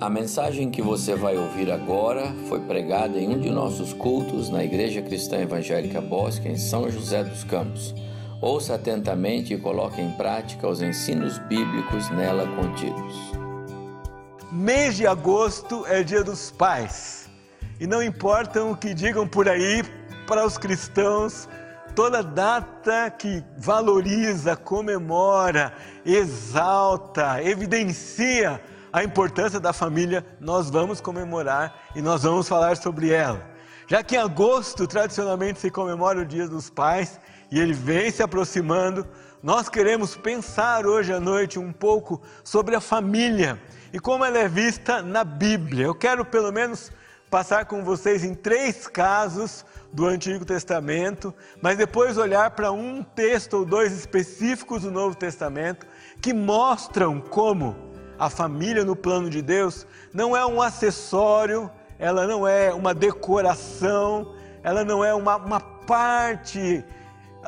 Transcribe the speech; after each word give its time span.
A 0.00 0.10
mensagem 0.10 0.72
que 0.72 0.82
você 0.82 1.14
vai 1.14 1.36
ouvir 1.36 1.70
agora 1.70 2.34
foi 2.48 2.58
pregada 2.60 3.16
em 3.16 3.28
um 3.28 3.38
de 3.38 3.48
nossos 3.48 3.92
cultos 3.92 4.50
na 4.50 4.64
Igreja 4.64 5.00
Cristã 5.00 5.38
Evangélica 5.38 6.00
Bosque, 6.00 6.48
em 6.48 6.58
São 6.58 6.90
José 6.90 7.22
dos 7.22 7.44
Campos. 7.44 7.94
Ouça 8.42 8.74
atentamente 8.74 9.54
e 9.54 9.58
coloque 9.58 10.00
em 10.00 10.10
prática 10.10 10.66
os 10.66 10.82
ensinos 10.82 11.38
bíblicos 11.38 12.10
nela 12.10 12.44
contidos. 12.56 13.14
Mês 14.50 14.96
de 14.96 15.06
agosto 15.06 15.86
é 15.86 16.02
dia 16.02 16.24
dos 16.24 16.50
pais. 16.50 17.30
E 17.78 17.86
não 17.86 18.02
importa 18.02 18.64
o 18.64 18.76
que 18.76 18.94
digam 18.94 19.28
por 19.28 19.48
aí, 19.48 19.84
para 20.26 20.44
os 20.44 20.58
cristãos, 20.58 21.48
toda 21.94 22.20
data 22.20 23.10
que 23.10 23.44
valoriza, 23.56 24.56
comemora, 24.56 25.72
exalta, 26.04 27.40
evidencia 27.44 28.60
a 28.94 29.02
importância 29.02 29.58
da 29.58 29.72
família, 29.72 30.24
nós 30.38 30.70
vamos 30.70 31.00
comemorar 31.00 31.82
e 31.96 32.00
nós 32.00 32.22
vamos 32.22 32.46
falar 32.46 32.76
sobre 32.76 33.10
ela. 33.10 33.44
Já 33.88 34.04
que 34.04 34.14
em 34.14 34.18
agosto 34.20 34.86
tradicionalmente 34.86 35.58
se 35.58 35.68
comemora 35.68 36.20
o 36.20 36.24
Dia 36.24 36.46
dos 36.46 36.70
Pais 36.70 37.18
e 37.50 37.58
ele 37.58 37.72
vem 37.72 38.08
se 38.12 38.22
aproximando, 38.22 39.04
nós 39.42 39.68
queremos 39.68 40.16
pensar 40.16 40.86
hoje 40.86 41.12
à 41.12 41.18
noite 41.18 41.58
um 41.58 41.72
pouco 41.72 42.22
sobre 42.44 42.76
a 42.76 42.80
família 42.80 43.60
e 43.92 43.98
como 43.98 44.24
ela 44.24 44.38
é 44.38 44.46
vista 44.46 45.02
na 45.02 45.24
Bíblia. 45.24 45.86
Eu 45.86 45.94
quero 45.96 46.24
pelo 46.24 46.52
menos 46.52 46.92
passar 47.28 47.64
com 47.64 47.82
vocês 47.82 48.22
em 48.22 48.32
três 48.32 48.86
casos 48.86 49.66
do 49.92 50.06
Antigo 50.06 50.44
Testamento, 50.44 51.34
mas 51.60 51.76
depois 51.76 52.16
olhar 52.16 52.52
para 52.52 52.70
um 52.70 53.02
texto 53.02 53.54
ou 53.54 53.64
dois 53.64 53.92
específicos 53.92 54.82
do 54.82 54.92
Novo 54.92 55.16
Testamento 55.16 55.84
que 56.22 56.32
mostram 56.32 57.20
como 57.20 57.92
a 58.18 58.30
família 58.30 58.84
no 58.84 58.96
plano 58.96 59.28
de 59.28 59.42
Deus 59.42 59.86
não 60.12 60.36
é 60.36 60.44
um 60.46 60.60
acessório, 60.60 61.70
ela 61.98 62.26
não 62.26 62.46
é 62.46 62.72
uma 62.72 62.94
decoração, 62.94 64.34
ela 64.62 64.84
não 64.84 65.04
é 65.04 65.14
uma, 65.14 65.36
uma 65.36 65.60
parte 65.60 66.84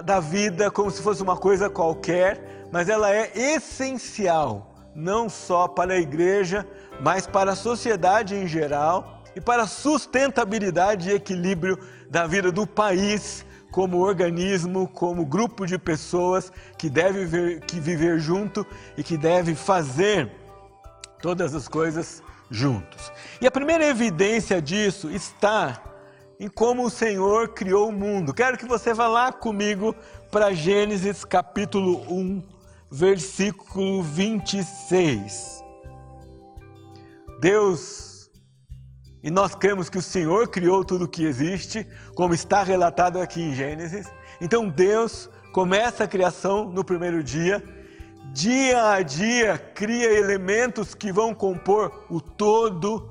da 0.05 0.21
vida 0.21 0.71
como 0.71 0.91
se 0.91 1.03
fosse 1.03 1.23
uma 1.23 1.37
coisa 1.37 1.71
qualquer, 1.71 2.67
mas 2.71 2.89
ela 2.89 3.15
é 3.15 3.31
essencial, 3.35 4.75
não 4.95 5.29
só 5.29 5.69
para 5.69 5.95
a 5.95 5.99
igreja, 5.99 6.67
mas 7.01 7.27
para 7.27 7.53
a 7.53 7.57
sociedade 7.57 8.35
em 8.35 8.47
geral 8.47 9.23
e 9.35 9.41
para 9.41 9.63
a 9.63 9.67
sustentabilidade 9.67 11.11
e 11.11 11.15
equilíbrio 11.15 11.79
da 12.11 12.27
vida 12.27 12.51
do 12.51 12.67
país 12.67 13.45
como 13.71 13.99
organismo, 13.99 14.89
como 14.89 15.27
grupo 15.27 15.67
de 15.67 15.79
pessoas 15.79 16.51
que 16.79 16.89
deve 16.89 17.27
viver, 17.27 17.61
que 17.61 17.79
viver 17.79 18.19
junto 18.19 18.67
e 18.97 19.03
que 19.03 19.19
deve 19.19 19.55
fazer 19.55 20.31
todas 21.27 21.57
as 21.57 21.67
coisas 21.67 22.23
juntos. 22.49 23.11
E 23.41 23.49
a 23.49 23.51
primeira 23.51 23.85
evidência 23.85 24.63
disso 24.63 25.11
está 25.11 25.83
em 26.39 26.47
como 26.47 26.85
o 26.85 26.91
Senhor 26.91 27.49
criou 27.49 27.89
o 27.89 27.93
mundo. 27.93 28.33
Quero 28.33 28.57
que 28.57 28.65
você 28.65 28.95
vá 28.95 29.09
lá 29.09 29.33
comigo 29.33 29.93
para 30.31 30.53
Gênesis 30.53 31.25
capítulo 31.25 32.01
1, 32.09 32.45
versículo 32.89 34.05
26. 34.05 35.65
Deus, 37.41 38.31
e 39.21 39.29
nós 39.29 39.57
cremos 39.57 39.91
que 39.91 39.99
o 39.99 40.03
Senhor 40.03 40.47
criou 40.47 40.85
tudo 40.85 41.07
o 41.07 41.09
que 41.09 41.25
existe, 41.25 41.85
como 42.15 42.35
está 42.35 42.63
relatado 42.63 43.19
aqui 43.19 43.43
em 43.43 43.53
Gênesis. 43.53 44.07
Então 44.41 44.69
Deus 44.69 45.29
começa 45.53 46.05
a 46.05 46.09
criação 46.09 46.71
no 46.71 46.85
primeiro 46.85 47.21
dia 47.21 47.61
dia 48.33 48.93
a 48.93 49.03
dia 49.03 49.59
cria 49.59 50.13
elementos 50.13 50.95
que 50.95 51.13
vão 51.13 51.35
compor 51.35 52.07
o 52.11 52.21
todo 52.21 53.11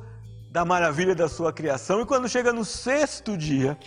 da 0.51 0.63
maravilha 0.63 1.13
da 1.13 1.27
sua 1.27 1.51
criação. 1.51 2.01
E 2.01 2.05
quando 2.05 2.29
chega 2.29 2.53
no 2.53 2.63
sexto 2.63 3.37
dia, 3.37 3.77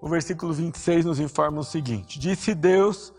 o 0.00 0.08
versículo 0.08 0.52
26 0.52 1.04
nos 1.04 1.20
informa 1.20 1.60
o 1.60 1.64
seguinte: 1.64 2.18
Disse 2.18 2.54
Deus: 2.54 3.12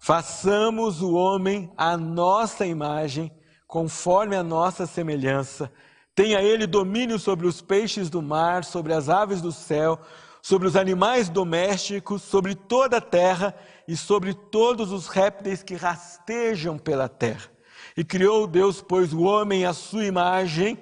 Façamos 0.00 1.02
o 1.02 1.12
homem 1.12 1.70
à 1.76 1.96
nossa 1.96 2.66
imagem, 2.66 3.30
conforme 3.66 4.34
a 4.34 4.42
nossa 4.42 4.86
semelhança. 4.86 5.70
Tenha 6.14 6.42
ele 6.42 6.66
domínio 6.66 7.18
sobre 7.18 7.46
os 7.46 7.60
peixes 7.60 8.10
do 8.10 8.20
mar, 8.20 8.64
sobre 8.64 8.92
as 8.92 9.08
aves 9.08 9.40
do 9.40 9.52
céu, 9.52 10.00
sobre 10.42 10.66
os 10.66 10.76
animais 10.76 11.28
domésticos, 11.28 12.22
sobre 12.22 12.54
toda 12.54 12.98
a 12.98 13.00
terra 13.00 13.54
e 13.86 13.96
sobre 13.96 14.34
todos 14.34 14.92
os 14.92 15.08
répteis 15.08 15.62
que 15.62 15.74
rastejam 15.74 16.78
pela 16.78 17.08
terra. 17.08 17.50
E 17.96 18.04
criou 18.04 18.46
Deus, 18.46 18.80
pois, 18.80 19.12
o 19.12 19.22
homem 19.22 19.64
à 19.64 19.72
sua 19.72 20.04
imagem, 20.04 20.78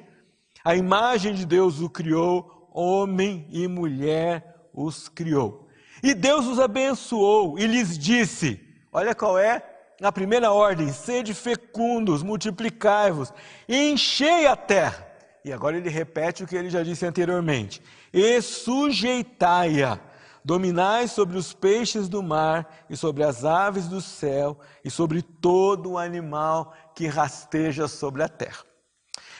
a 0.64 0.76
imagem 0.76 1.34
de 1.34 1.46
Deus 1.46 1.80
o 1.80 1.88
criou, 1.88 2.68
homem 2.72 3.46
e 3.50 3.66
mulher 3.66 4.68
os 4.72 5.08
criou. 5.08 5.68
E 6.02 6.14
Deus 6.14 6.46
os 6.46 6.60
abençoou 6.60 7.58
e 7.58 7.66
lhes 7.66 7.98
disse: 7.98 8.60
olha 8.92 9.14
qual 9.14 9.38
é 9.38 9.62
a 10.00 10.12
primeira 10.12 10.52
ordem: 10.52 10.92
sede 10.92 11.34
fecundos, 11.34 12.22
multiplicai-vos, 12.22 13.32
enchei 13.68 14.46
a 14.46 14.54
terra. 14.54 15.06
E 15.44 15.52
agora 15.52 15.76
ele 15.76 15.88
repete 15.88 16.44
o 16.44 16.46
que 16.46 16.54
ele 16.54 16.70
já 16.70 16.82
disse 16.82 17.06
anteriormente: 17.06 17.82
e 18.12 18.40
sujeitai-a. 18.40 20.00
Dominai 20.44 21.08
sobre 21.08 21.36
os 21.36 21.52
peixes 21.52 22.08
do 22.08 22.22
mar 22.22 22.84
e 22.88 22.96
sobre 22.96 23.22
as 23.22 23.44
aves 23.44 23.86
do 23.86 24.00
céu 24.00 24.58
e 24.84 24.90
sobre 24.90 25.20
todo 25.20 25.90
o 25.90 25.98
animal 25.98 26.74
que 26.94 27.06
rasteja 27.06 27.86
sobre 27.86 28.22
a 28.22 28.28
terra. 28.28 28.64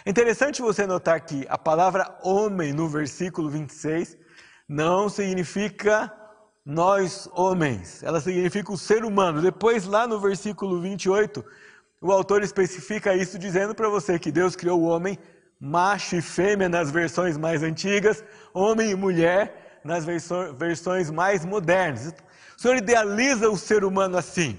É 0.05 0.11
interessante 0.11 0.61
você 0.61 0.87
notar 0.87 1.21
que 1.23 1.47
a 1.49 1.57
palavra 1.57 2.19
homem 2.23 2.73
no 2.73 2.89
versículo 2.89 3.49
26 3.49 4.17
não 4.69 5.09
significa 5.09 6.13
nós 6.65 7.27
homens, 7.33 8.03
ela 8.03 8.21
significa 8.21 8.71
o 8.71 8.77
ser 8.77 9.03
humano. 9.03 9.41
Depois, 9.41 9.87
lá 9.87 10.07
no 10.07 10.21
versículo 10.21 10.79
28, 10.81 11.43
o 12.01 12.13
autor 12.13 12.43
especifica 12.43 13.15
isso 13.15 13.39
dizendo 13.39 13.75
para 13.75 13.89
você 13.89 14.19
que 14.19 14.31
Deus 14.31 14.55
criou 14.55 14.79
o 14.81 14.85
homem 14.85 15.19
macho 15.61 16.17
e 16.17 16.23
fêmea 16.23 16.69
nas 16.69 16.91
versões 16.91 17.37
mais 17.37 17.63
antigas, 17.63 18.25
homem 18.55 18.91
e 18.91 18.95
mulher 18.95 19.81
nas 19.85 20.05
versões 20.05 21.11
mais 21.11 21.45
modernas. 21.45 22.15
O 22.57 22.61
Senhor 22.61 22.77
idealiza 22.77 23.49
o 23.49 23.57
ser 23.57 23.85
humano 23.85 24.17
assim. 24.17 24.59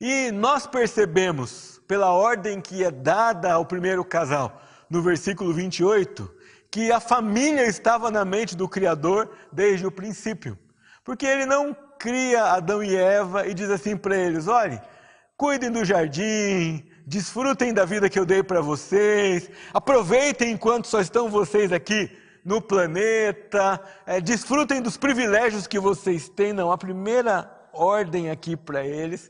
E 0.00 0.30
nós 0.30 0.66
percebemos, 0.66 1.80
pela 1.86 2.12
ordem 2.12 2.60
que 2.60 2.84
é 2.84 2.90
dada 2.90 3.52
ao 3.52 3.66
primeiro 3.66 4.04
casal, 4.04 4.62
no 4.88 5.02
versículo 5.02 5.52
28, 5.52 6.30
que 6.70 6.90
a 6.92 7.00
família 7.00 7.66
estava 7.66 8.10
na 8.10 8.24
mente 8.24 8.56
do 8.56 8.68
Criador 8.68 9.30
desde 9.52 9.86
o 9.86 9.90
princípio. 9.90 10.58
Porque 11.04 11.26
ele 11.26 11.44
não 11.46 11.76
cria 11.98 12.44
Adão 12.44 12.82
e 12.82 12.96
Eva 12.96 13.46
e 13.46 13.52
diz 13.52 13.68
assim 13.70 13.96
para 13.96 14.16
eles: 14.16 14.48
olhe, 14.48 14.80
cuidem 15.36 15.70
do 15.70 15.84
jardim, 15.84 16.84
desfrutem 17.10 17.74
da 17.74 17.84
vida 17.84 18.08
que 18.08 18.20
eu 18.20 18.24
dei 18.24 18.40
para 18.40 18.60
vocês, 18.60 19.50
aproveitem 19.74 20.52
enquanto 20.52 20.86
só 20.86 21.00
estão 21.00 21.28
vocês 21.28 21.72
aqui 21.72 22.08
no 22.44 22.62
planeta, 22.62 23.82
é, 24.06 24.20
desfrutem 24.20 24.80
dos 24.80 24.96
privilégios 24.96 25.66
que 25.66 25.80
vocês 25.80 26.28
têm. 26.28 26.52
Não, 26.52 26.70
a 26.70 26.78
primeira 26.78 27.50
ordem 27.72 28.30
aqui 28.30 28.56
para 28.56 28.86
eles 28.86 29.28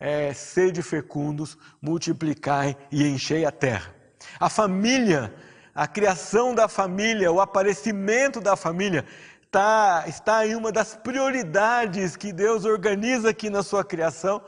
é 0.00 0.34
sede 0.34 0.82
fecundos, 0.82 1.56
multiplicai 1.80 2.76
e 2.90 3.06
enchei 3.06 3.44
a 3.44 3.52
terra. 3.52 3.94
A 4.40 4.50
família, 4.50 5.32
a 5.72 5.86
criação 5.86 6.52
da 6.52 6.66
família, 6.66 7.30
o 7.30 7.40
aparecimento 7.40 8.40
da 8.40 8.56
família 8.56 9.04
tá, 9.52 10.02
está 10.08 10.44
em 10.44 10.56
uma 10.56 10.72
das 10.72 10.96
prioridades 10.96 12.16
que 12.16 12.32
Deus 12.32 12.64
organiza 12.64 13.30
aqui 13.30 13.48
na 13.48 13.62
sua 13.62 13.84
criação 13.84 14.42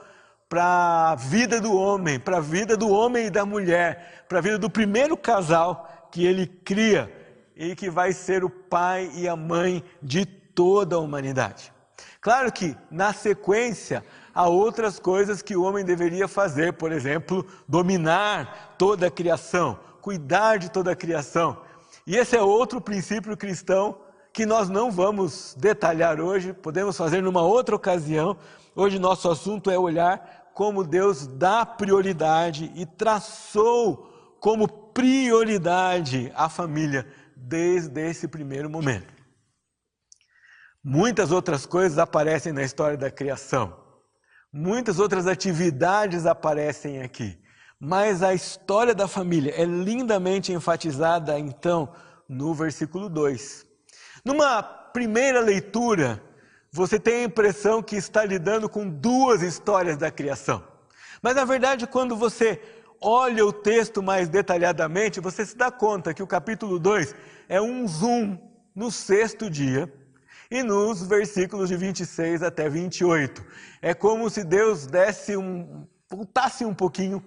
para 0.53 1.13
a 1.13 1.15
vida 1.15 1.59
do 1.63 1.75
homem, 1.75 2.21
para 2.21 2.37
a 2.37 2.41
vida 2.41 2.77
do 2.77 2.91
homem 2.91 3.29
e 3.29 3.31
da 3.31 3.47
mulher, 3.47 4.27
para 4.29 4.37
a 4.37 4.43
vida 4.43 4.59
do 4.59 4.69
primeiro 4.69 5.17
casal 5.17 6.11
que 6.11 6.27
ele 6.27 6.47
cria 6.47 7.11
e 7.57 7.75
que 7.75 7.89
vai 7.89 8.13
ser 8.13 8.45
o 8.45 8.51
pai 8.51 9.11
e 9.15 9.27
a 9.27 9.35
mãe 9.35 9.83
de 10.03 10.27
toda 10.27 10.97
a 10.97 10.99
humanidade. 10.99 11.73
Claro 12.21 12.53
que, 12.53 12.77
na 12.91 13.15
sequência, 13.15 14.05
há 14.35 14.47
outras 14.47 14.99
coisas 14.99 15.41
que 15.41 15.57
o 15.57 15.63
homem 15.63 15.87
deveria 15.87 16.29
fazer, 16.29 16.75
por 16.75 16.93
exemplo, 16.93 17.47
dominar 17.67 18.75
toda 18.77 19.07
a 19.07 19.11
criação, 19.11 19.79
cuidar 20.03 20.59
de 20.59 20.71
toda 20.71 20.93
a 20.93 20.97
criação. 20.97 21.63
E 22.07 22.15
esse 22.15 22.37
é 22.37 22.43
outro 22.43 22.79
princípio 22.79 23.35
cristão 23.39 23.97
que 24.35 24.45
nós 24.45 24.69
não 24.69 24.91
vamos 24.91 25.57
detalhar 25.59 26.21
hoje, 26.21 26.53
podemos 26.53 26.95
fazer 26.95 27.23
numa 27.23 27.41
outra 27.41 27.75
ocasião. 27.75 28.37
Hoje 28.77 28.99
nosso 28.99 29.31
assunto 29.31 29.71
é 29.71 29.79
olhar 29.79 30.42
como 30.55 30.85
Deus 30.85 31.27
dá 31.27 31.65
prioridade 31.65 32.71
e 32.75 32.85
traçou 32.87 34.37
como 34.41 34.69
prioridade 34.69 36.33
a 36.35 36.49
família 36.49 37.07
desde 37.37 38.01
esse 38.01 38.29
primeiro 38.29 38.69
momento. 38.69 39.13
Muitas 40.85 41.31
outras 41.31 41.65
coisas 41.65 41.99
aparecem 41.99 42.53
na 42.53 42.63
história 42.63 42.97
da 42.97 43.11
criação. 43.11 43.77
Muitas 44.53 44.99
outras 44.99 45.27
atividades 45.27 46.27
aparecem 46.27 47.03
aqui. 47.03 47.39
Mas 47.79 48.23
a 48.23 48.35
história 48.35 48.95
da 48.95 49.09
família 49.09 49.53
é 49.57 49.65
lindamente 49.65 50.53
enfatizada, 50.53 51.39
então, 51.39 51.93
no 52.29 52.53
versículo 52.55 53.09
2. 53.09 53.67
Numa 54.25 54.63
primeira 54.63 55.41
leitura, 55.41 56.23
você 56.73 56.99
tem 56.99 57.17
a 57.17 57.25
impressão 57.25 57.83
que 57.83 57.97
está 57.97 58.25
lidando 58.25 58.67
com 58.67 58.89
duas 58.89 59.43
histórias 59.43 59.99
da 59.99 60.11
criação. 60.11 60.65
Mas, 61.21 61.37
na 61.37 61.45
verdade, 61.45 61.87
quando 61.87 62.17
você 62.17 62.61
olha 62.99 63.45
o 63.45 63.53
texto 63.53 64.03
mais 64.03 64.29
detalhadamente, 64.29 65.21
você 65.21 65.45
se 65.45 65.57
dá 65.57 65.71
conta 65.71 66.15
que 66.15 66.23
o 66.23 66.27
capítulo 66.27 66.79
2 66.79 67.15
é 67.49 67.61
um 67.61 67.87
zoom 67.87 68.39
no 68.75 68.91
sexto 68.91 69.51
dia 69.51 69.93
e 70.51 70.63
nos 70.63 71.07
versículos 71.07 71.69
de 71.69 71.77
26 71.77 72.43
até 72.43 72.71
28. 72.71 73.45
É 73.83 73.93
como 73.93 74.31
se 74.31 74.43
Deus 74.43 74.87
desse 74.87 75.37
um. 75.37 75.87
voltasse 76.11 76.65
um 76.65 76.75
pouquinho. 76.75 77.23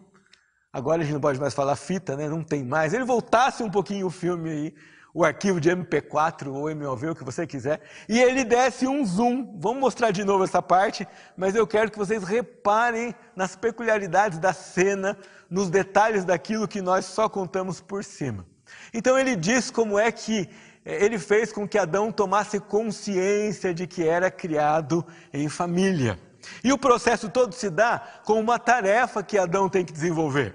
Agora 0.74 1.01
a 1.01 1.03
gente 1.06 1.13
não 1.13 1.21
pode 1.21 1.39
mais 1.39 1.53
falar 1.53 1.75
fita, 1.75 2.18
né? 2.18 2.27
Não 2.27 2.44
tem 2.44 2.63
mais. 2.63 2.94
Ele 2.94 3.06
voltasse 3.06 3.62
um 3.62 3.69
pouquinho 3.69 4.07
o 4.07 4.12
filme 4.12 4.50
aí, 4.50 4.74
o 5.15 5.23
arquivo 5.23 5.62
de 5.62 5.69
MP4 5.69 6.47
ou 6.47 6.75
MOV, 6.75 7.12
o 7.12 7.15
que 7.15 7.23
você 7.23 7.47
quiser, 7.47 7.79
e 8.09 8.19
ele 8.19 8.44
desse 8.44 8.85
um 8.85 9.06
zoom. 9.06 9.57
Vamos 9.57 9.79
mostrar 9.79 10.12
de 10.12 10.25
novo 10.25 10.44
essa 10.44 10.62
parte, 10.62 11.07
mas 11.38 11.56
eu 11.56 11.65
quero 11.65 11.89
que 11.89 11.97
vocês 11.97 12.21
reparem 12.25 13.15
nas 13.33 13.56
peculiaridades 13.56 14.38
da 14.39 14.51
cena, 14.51 15.17
nos 15.50 15.69
detalhes 15.69 16.25
daquilo 16.25 16.67
que 16.67 16.81
nós 16.81 17.06
só 17.06 17.29
contamos 17.29 17.79
por 17.79 18.03
cima. 18.03 18.45
Então 18.94 19.17
ele 19.17 19.38
diz 19.38 19.71
como 19.71 19.97
é 19.97 20.12
que 20.12 20.50
ele 20.85 21.17
fez 21.17 21.53
com 21.53 21.65
que 21.65 21.77
Adão 21.77 22.12
tomasse 22.12 22.59
consciência 22.59 23.73
de 23.73 23.88
que 23.88 24.06
era 24.06 24.29
criado 24.29 25.06
em 25.33 25.47
família. 25.47 26.19
E 26.62 26.73
o 26.73 26.77
processo 26.77 27.29
todo 27.29 27.56
se 27.56 27.69
dá 27.69 28.03
com 28.25 28.38
uma 28.38 28.59
tarefa 28.59 29.23
que 29.23 29.38
Adão 29.38 29.69
tem 29.69 29.85
que 29.85 29.94
desenvolver. 29.94 30.53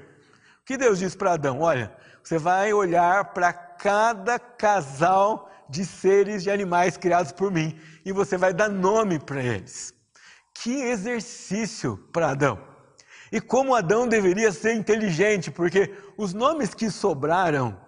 O 0.61 0.67
que 0.67 0.77
Deus 0.77 0.99
diz 0.99 1.17
para 1.17 1.33
Adão? 1.33 1.61
Olha, 1.61 1.91
você 2.23 2.37
vai 2.39 2.75
olhar 2.75 3.33
para 3.33 3.70
cada 3.81 4.38
casal 4.38 5.50
de 5.69 5.87
seres, 5.87 6.43
de 6.43 6.50
animais 6.50 6.99
criados 6.99 7.32
por 7.32 7.50
mim, 7.50 7.79
e 8.05 8.12
você 8.12 8.37
vai 8.37 8.53
dar 8.53 8.69
nome 8.69 9.19
para 9.19 9.43
eles. 9.43 9.94
Que 10.53 10.82
exercício 10.82 11.97
para 12.12 12.31
Adão! 12.31 12.59
E 13.32 13.41
como 13.41 13.75
Adão 13.75 14.06
deveria 14.06 14.53
ser 14.53 14.75
inteligente, 14.75 15.50
porque 15.50 15.94
os 16.17 16.35
nomes 16.35 16.75
que 16.75 16.91
sobraram 16.91 17.81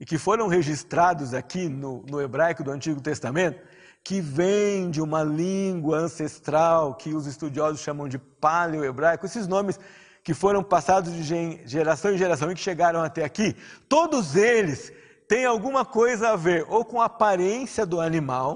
e 0.00 0.06
que 0.06 0.16
foram 0.16 0.46
registrados 0.46 1.34
aqui 1.34 1.68
no, 1.68 2.02
no 2.08 2.22
hebraico 2.22 2.64
do 2.64 2.70
Antigo 2.70 3.00
Testamento, 3.00 3.60
que 4.02 4.20
vem 4.20 4.90
de 4.90 5.02
uma 5.02 5.22
língua 5.22 5.98
ancestral 5.98 6.94
que 6.94 7.12
os 7.12 7.26
estudiosos 7.26 7.80
chamam 7.80 8.08
de 8.08 8.18
paleo-hebraico, 8.18 9.26
esses 9.26 9.46
nomes 9.46 9.78
que 10.22 10.32
foram 10.32 10.62
passados 10.62 11.12
de 11.12 11.22
geração 11.66 12.12
em 12.12 12.18
geração 12.18 12.50
e 12.50 12.54
que 12.54 12.60
chegaram 12.60 13.02
até 13.02 13.24
aqui, 13.24 13.54
todos 13.88 14.36
eles 14.36 14.92
têm 15.28 15.44
alguma 15.44 15.84
coisa 15.84 16.30
a 16.30 16.36
ver 16.36 16.64
ou 16.68 16.84
com 16.84 17.00
a 17.00 17.06
aparência 17.06 17.84
do 17.84 18.00
animal, 18.00 18.54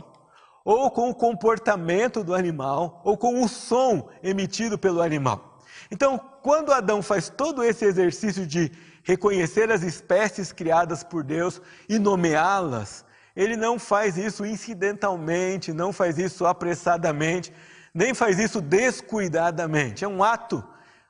ou 0.65 0.91
com 0.91 1.09
o 1.09 1.15
comportamento 1.15 2.23
do 2.23 2.35
animal, 2.35 3.01
ou 3.05 3.17
com 3.17 3.43
o 3.43 3.49
som 3.49 4.09
emitido 4.23 4.79
pelo 4.79 5.01
animal. 5.01 5.59
Então, 5.91 6.21
quando 6.43 6.73
Adão 6.73 7.03
faz 7.03 7.29
todo 7.29 7.65
esse 7.65 7.85
exercício 7.85 8.47
de 8.47 8.71
reconhecer 9.03 9.71
as 9.71 9.83
espécies 9.83 10.53
criadas 10.53 11.03
por 11.03 11.25
Deus 11.25 11.63
e 11.89 11.99
nomeá-las, 11.99 13.05
ele 13.35 13.57
não 13.57 13.79
faz 13.79 14.19
isso 14.19 14.45
incidentalmente, 14.45 15.73
não 15.73 15.93
faz 15.93 16.19
isso 16.19 16.45
apressadamente, 16.45 17.53
nem 17.95 18.13
faz 18.13 18.39
isso 18.39 18.61
descuidadamente. 18.61 20.05
É 20.05 20.09
um 20.09 20.23
ato 20.23 20.63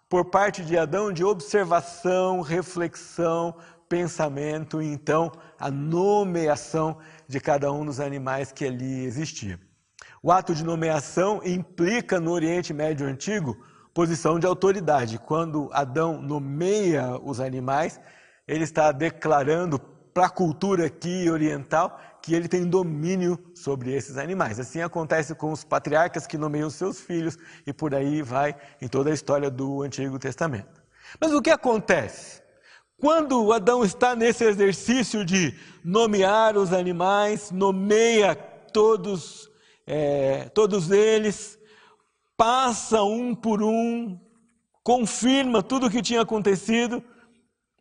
por 0.08 0.26
parte 0.26 0.64
de 0.64 0.78
Adão 0.78 1.12
de 1.12 1.24
observação, 1.24 2.40
reflexão, 2.40 3.54
pensamento 3.88 4.82
e 4.82 4.86
então 4.86 5.32
a 5.58 5.70
nomeação 5.70 6.98
de 7.26 7.40
cada 7.40 7.72
um 7.72 7.84
dos 7.84 8.00
animais 8.00 8.52
que 8.52 8.64
ali 8.64 9.04
existia. 9.04 9.58
O 10.22 10.32
ato 10.32 10.54
de 10.54 10.64
nomeação 10.64 11.40
implica 11.44 12.18
no 12.20 12.32
Oriente 12.32 12.72
Médio 12.72 13.06
Antigo 13.06 13.56
posição 13.94 14.38
de 14.38 14.46
autoridade. 14.46 15.18
Quando 15.18 15.70
Adão 15.72 16.20
nomeia 16.20 17.18
os 17.22 17.40
animais, 17.40 18.00
ele 18.46 18.64
está 18.64 18.92
declarando 18.92 19.78
para 20.12 20.26
a 20.26 20.30
cultura 20.30 20.86
aqui 20.86 21.30
oriental 21.30 22.00
que 22.22 22.34
ele 22.34 22.48
tem 22.48 22.66
domínio 22.66 23.38
sobre 23.54 23.94
esses 23.94 24.16
animais. 24.16 24.58
Assim 24.58 24.80
acontece 24.80 25.34
com 25.34 25.52
os 25.52 25.62
patriarcas 25.64 26.26
que 26.26 26.36
nomeiam 26.36 26.68
seus 26.68 27.00
filhos 27.00 27.38
e 27.66 27.72
por 27.72 27.94
aí 27.94 28.22
vai 28.22 28.56
em 28.80 28.88
toda 28.88 29.10
a 29.10 29.14
história 29.14 29.50
do 29.50 29.82
Antigo 29.82 30.18
Testamento. 30.18 30.82
Mas 31.20 31.32
o 31.32 31.40
que 31.40 31.50
acontece? 31.50 32.42
Quando 33.00 33.52
Adão 33.52 33.84
está 33.84 34.16
nesse 34.16 34.44
exercício 34.44 35.24
de 35.24 35.54
nomear 35.84 36.56
os 36.56 36.72
animais, 36.72 37.52
nomeia 37.52 38.34
todos, 38.34 39.48
é, 39.86 40.48
todos 40.48 40.90
eles, 40.90 41.56
passa 42.36 43.04
um 43.04 43.36
por 43.36 43.62
um, 43.62 44.18
confirma 44.82 45.62
tudo 45.62 45.86
o 45.86 45.90
que 45.90 46.02
tinha 46.02 46.22
acontecido. 46.22 47.00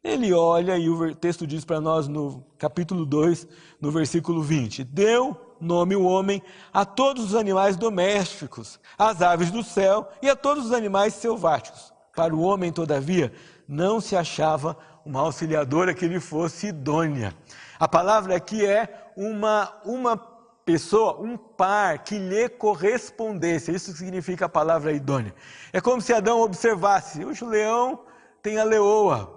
Ele 0.04 0.32
olha 0.34 0.78
e 0.78 0.88
o 0.88 1.16
texto 1.16 1.48
diz 1.48 1.66
para 1.66 1.82
nós 1.82 2.08
no 2.08 2.46
capítulo 2.60 3.04
2, 3.04 3.48
no 3.82 3.90
versículo 3.90 4.44
20: 4.44 4.84
Deu 4.84 5.36
nome 5.60 5.96
o 5.96 6.04
homem 6.04 6.44
a 6.72 6.86
todos 6.86 7.26
os 7.26 7.36
animais 7.36 7.76
domésticos, 7.76 8.80
às 8.96 9.24
aves 9.24 9.50
do 9.50 9.64
céu 9.64 10.08
e 10.22 10.30
a 10.30 10.36
todos 10.36 10.68
os 10.68 10.72
animais 10.72 11.16
selváticos. 11.16 11.92
Para 12.16 12.36
o 12.36 12.42
homem, 12.42 12.72
todavia, 12.72 13.34
não 13.68 14.00
se 14.00 14.16
achava 14.16 14.78
uma 15.08 15.22
auxiliadora 15.22 15.94
que 15.94 16.06
lhe 16.06 16.20
fosse 16.20 16.68
idônea. 16.68 17.34
A 17.80 17.88
palavra 17.88 18.36
aqui 18.36 18.66
é 18.66 19.12
uma, 19.16 19.74
uma 19.86 20.18
pessoa, 20.18 21.18
um 21.22 21.38
par 21.38 22.00
que 22.00 22.20
lhe 22.20 22.50
correspondesse. 22.50 23.74
Isso 23.74 23.96
significa 23.96 24.46
a 24.46 24.50
palavra 24.50 24.92
idônea. 24.92 25.34
É 25.72 25.80
como 25.80 26.02
se 26.02 26.14
Adão 26.14 26.42
observasse: 26.42 27.24
o 27.24 27.48
leão 27.48 28.04
tem 28.42 28.60
a 28.60 28.66
leoa, 28.66 29.34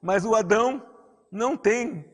mas 0.00 0.24
o 0.24 0.36
Adão 0.36 0.80
não 1.32 1.56
tem 1.56 2.04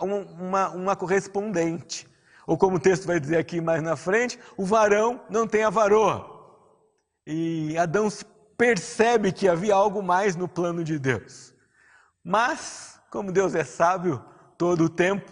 uma, 0.00 0.70
uma 0.70 0.96
correspondente. 0.96 2.08
Ou 2.46 2.56
como 2.56 2.76
o 2.76 2.80
texto 2.80 3.06
vai 3.06 3.20
dizer 3.20 3.36
aqui 3.36 3.60
mais 3.60 3.82
na 3.82 3.96
frente, 3.96 4.38
o 4.56 4.64
varão 4.64 5.20
não 5.28 5.46
tem 5.46 5.62
a 5.62 5.70
varoa. 5.70 6.34
E 7.26 7.76
Adão 7.76 8.08
percebe 8.56 9.30
que 9.30 9.46
havia 9.46 9.74
algo 9.74 10.02
mais 10.02 10.36
no 10.36 10.48
plano 10.48 10.82
de 10.82 10.98
Deus. 10.98 11.55
Mas, 12.28 13.00
como 13.08 13.30
Deus 13.30 13.54
é 13.54 13.62
sábio 13.62 14.20
todo 14.58 14.86
o 14.86 14.88
tempo, 14.88 15.30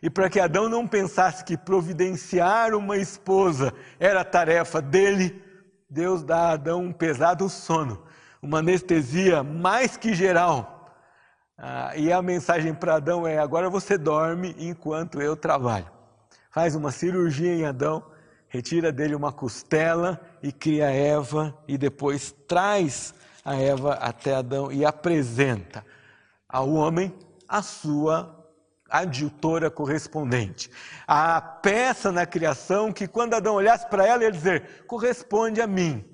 e 0.00 0.08
para 0.08 0.30
que 0.30 0.38
Adão 0.38 0.68
não 0.68 0.86
pensasse 0.86 1.42
que 1.42 1.56
providenciar 1.56 2.76
uma 2.76 2.96
esposa 2.96 3.74
era 3.98 4.24
tarefa 4.24 4.80
dele, 4.80 5.42
Deus 5.90 6.22
dá 6.22 6.42
a 6.42 6.52
Adão 6.52 6.84
um 6.84 6.92
pesado 6.92 7.48
sono, 7.48 8.04
uma 8.40 8.60
anestesia 8.60 9.42
mais 9.42 9.96
que 9.96 10.14
geral. 10.14 10.94
Ah, 11.58 11.96
e 11.96 12.12
a 12.12 12.22
mensagem 12.22 12.72
para 12.72 12.94
Adão 12.94 13.26
é: 13.26 13.36
agora 13.36 13.68
você 13.68 13.98
dorme 13.98 14.54
enquanto 14.60 15.20
eu 15.20 15.36
trabalho. 15.36 15.90
Faz 16.52 16.76
uma 16.76 16.92
cirurgia 16.92 17.52
em 17.52 17.66
Adão, 17.66 18.04
retira 18.46 18.92
dele 18.92 19.16
uma 19.16 19.32
costela 19.32 20.20
e 20.40 20.52
cria 20.52 20.88
Eva, 20.88 21.52
e 21.66 21.76
depois 21.76 22.30
traz 22.46 23.12
a 23.44 23.56
Eva 23.56 23.94
até 23.94 24.36
Adão 24.36 24.70
e 24.70 24.84
apresenta 24.84 25.84
ao 26.48 26.70
homem 26.70 27.14
a 27.48 27.62
sua 27.62 28.34
adjutora 28.88 29.70
correspondente. 29.70 30.70
A 31.06 31.40
peça 31.40 32.10
na 32.10 32.24
criação 32.24 32.92
que, 32.92 33.06
quando 33.06 33.34
Adão 33.34 33.54
olhasse 33.54 33.86
para 33.88 34.06
ela, 34.06 34.22
ia 34.22 34.32
dizer: 34.32 34.84
corresponde 34.86 35.60
a 35.60 35.66
mim. 35.66 36.04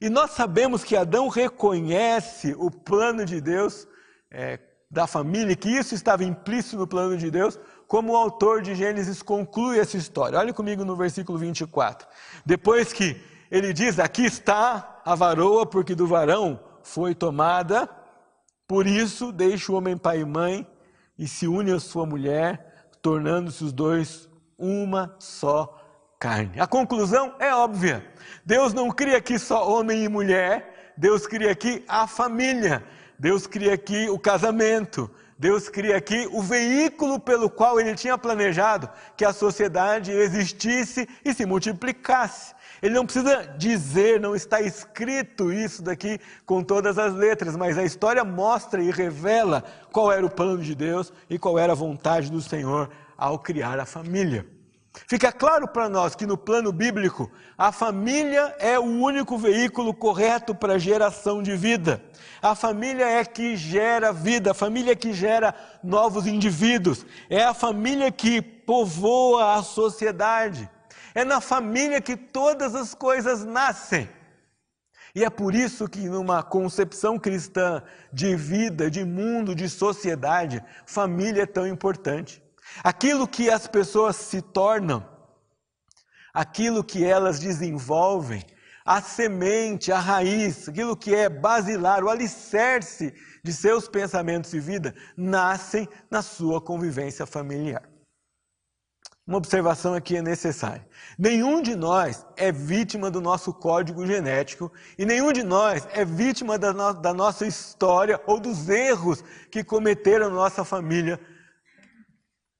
E 0.00 0.08
nós 0.08 0.32
sabemos 0.32 0.84
que 0.84 0.96
Adão 0.96 1.28
reconhece 1.28 2.54
o 2.58 2.70
plano 2.70 3.24
de 3.24 3.40
Deus 3.40 3.88
é, 4.30 4.60
da 4.90 5.06
família, 5.06 5.56
que 5.56 5.70
isso 5.70 5.94
estava 5.94 6.22
implícito 6.22 6.76
no 6.76 6.86
plano 6.86 7.16
de 7.16 7.30
Deus, 7.30 7.58
como 7.88 8.12
o 8.12 8.16
autor 8.16 8.62
de 8.62 8.74
Gênesis 8.74 9.22
conclui 9.22 9.78
essa 9.78 9.96
história. 9.96 10.38
Olhe 10.38 10.52
comigo 10.52 10.84
no 10.84 10.94
versículo 10.94 11.38
24. 11.38 12.06
Depois 12.44 12.92
que 12.92 13.20
ele 13.50 13.72
diz: 13.72 13.98
Aqui 13.98 14.24
está 14.24 15.00
a 15.04 15.14
varoa, 15.14 15.66
porque 15.66 15.94
do 15.94 16.06
varão 16.06 16.60
foi 16.82 17.14
tomada, 17.14 17.88
por 18.66 18.86
isso 18.86 19.30
deixa 19.32 19.70
o 19.70 19.76
homem 19.76 19.96
pai 19.96 20.20
e 20.20 20.24
mãe 20.24 20.66
e 21.18 21.26
se 21.26 21.46
une 21.46 21.72
à 21.72 21.80
sua 21.80 22.04
mulher, 22.04 22.88
tornando-se 23.00 23.64
os 23.64 23.72
dois 23.72 24.28
uma 24.58 25.14
só 25.18 25.82
carne. 26.18 26.58
A 26.58 26.66
conclusão 26.66 27.34
é 27.38 27.54
óbvia. 27.54 28.04
Deus 28.44 28.72
não 28.72 28.90
cria 28.90 29.18
aqui 29.18 29.38
só 29.38 29.68
homem 29.70 30.04
e 30.04 30.08
mulher, 30.08 30.92
Deus 30.96 31.26
cria 31.26 31.52
aqui 31.52 31.84
a 31.86 32.06
família, 32.06 32.84
Deus 33.18 33.46
cria 33.46 33.74
aqui 33.74 34.08
o 34.08 34.18
casamento, 34.18 35.10
Deus 35.38 35.68
cria 35.68 35.96
aqui 35.96 36.28
o 36.32 36.42
veículo 36.42 37.20
pelo 37.20 37.50
qual 37.50 37.78
ele 37.78 37.94
tinha 37.94 38.16
planejado 38.16 38.88
que 39.16 39.24
a 39.24 39.32
sociedade 39.32 40.10
existisse 40.10 41.08
e 41.24 41.34
se 41.34 41.44
multiplicasse. 41.44 42.54
Ele 42.82 42.94
não 42.94 43.04
precisa 43.04 43.42
dizer, 43.56 44.20
não 44.20 44.34
está 44.34 44.60
escrito 44.60 45.52
isso 45.52 45.82
daqui 45.82 46.18
com 46.44 46.62
todas 46.62 46.98
as 46.98 47.14
letras, 47.14 47.56
mas 47.56 47.78
a 47.78 47.84
história 47.84 48.24
mostra 48.24 48.82
e 48.82 48.90
revela 48.90 49.64
qual 49.92 50.12
era 50.12 50.24
o 50.24 50.30
plano 50.30 50.62
de 50.62 50.74
Deus 50.74 51.12
e 51.28 51.38
qual 51.38 51.58
era 51.58 51.72
a 51.72 51.76
vontade 51.76 52.30
do 52.30 52.40
Senhor 52.40 52.90
ao 53.16 53.38
criar 53.38 53.78
a 53.78 53.86
família. 53.86 54.46
Fica 55.06 55.30
claro 55.30 55.68
para 55.68 55.88
nós 55.88 56.14
que 56.14 56.26
no 56.26 56.38
plano 56.38 56.72
bíblico, 56.72 57.30
a 57.56 57.70
família 57.70 58.54
é 58.58 58.78
o 58.78 58.82
único 58.82 59.36
veículo 59.36 59.92
correto 59.92 60.54
para 60.54 60.78
geração 60.78 61.42
de 61.42 61.54
vida. 61.54 62.02
A 62.40 62.54
família 62.54 63.04
é 63.04 63.24
que 63.24 63.56
gera 63.56 64.12
vida, 64.12 64.52
a 64.52 64.54
família 64.54 64.92
é 64.92 64.96
que 64.96 65.12
gera 65.12 65.54
novos 65.82 66.26
indivíduos, 66.26 67.04
é 67.28 67.44
a 67.44 67.52
família 67.52 68.10
que 68.10 68.40
povoa 68.40 69.54
a 69.54 69.62
sociedade. 69.62 70.68
É 71.16 71.24
na 71.24 71.40
família 71.40 71.98
que 71.98 72.14
todas 72.14 72.74
as 72.74 72.94
coisas 72.94 73.42
nascem. 73.42 74.06
E 75.14 75.24
é 75.24 75.30
por 75.30 75.54
isso 75.54 75.88
que, 75.88 76.10
numa 76.10 76.42
concepção 76.42 77.18
cristã 77.18 77.82
de 78.12 78.36
vida, 78.36 78.90
de 78.90 79.02
mundo, 79.02 79.54
de 79.54 79.66
sociedade, 79.66 80.62
família 80.84 81.44
é 81.44 81.46
tão 81.46 81.66
importante. 81.66 82.42
Aquilo 82.84 83.26
que 83.26 83.48
as 83.48 83.66
pessoas 83.66 84.14
se 84.16 84.42
tornam, 84.42 85.08
aquilo 86.34 86.84
que 86.84 87.02
elas 87.02 87.40
desenvolvem, 87.40 88.44
a 88.84 89.00
semente, 89.00 89.90
a 89.90 89.98
raiz, 89.98 90.68
aquilo 90.68 90.94
que 90.94 91.14
é 91.14 91.30
basilar, 91.30 92.04
o 92.04 92.10
alicerce 92.10 93.14
de 93.42 93.54
seus 93.54 93.88
pensamentos 93.88 94.52
e 94.52 94.60
vida, 94.60 94.94
nascem 95.16 95.88
na 96.10 96.20
sua 96.20 96.60
convivência 96.60 97.24
familiar. 97.24 97.95
Uma 99.26 99.38
observação 99.38 99.92
aqui 99.92 100.16
é 100.16 100.22
necessária. 100.22 100.86
Nenhum 101.18 101.60
de 101.60 101.74
nós 101.74 102.24
é 102.36 102.52
vítima 102.52 103.10
do 103.10 103.20
nosso 103.20 103.52
código 103.52 104.06
genético 104.06 104.72
e 104.96 105.04
nenhum 105.04 105.32
de 105.32 105.42
nós 105.42 105.86
é 105.92 106.04
vítima 106.04 106.56
da, 106.56 106.72
no 106.72 106.92
da 106.92 107.12
nossa 107.12 107.44
história 107.44 108.20
ou 108.24 108.38
dos 108.38 108.68
erros 108.68 109.24
que 109.50 109.64
cometeram 109.64 110.30
nossa 110.30 110.64
família, 110.64 111.18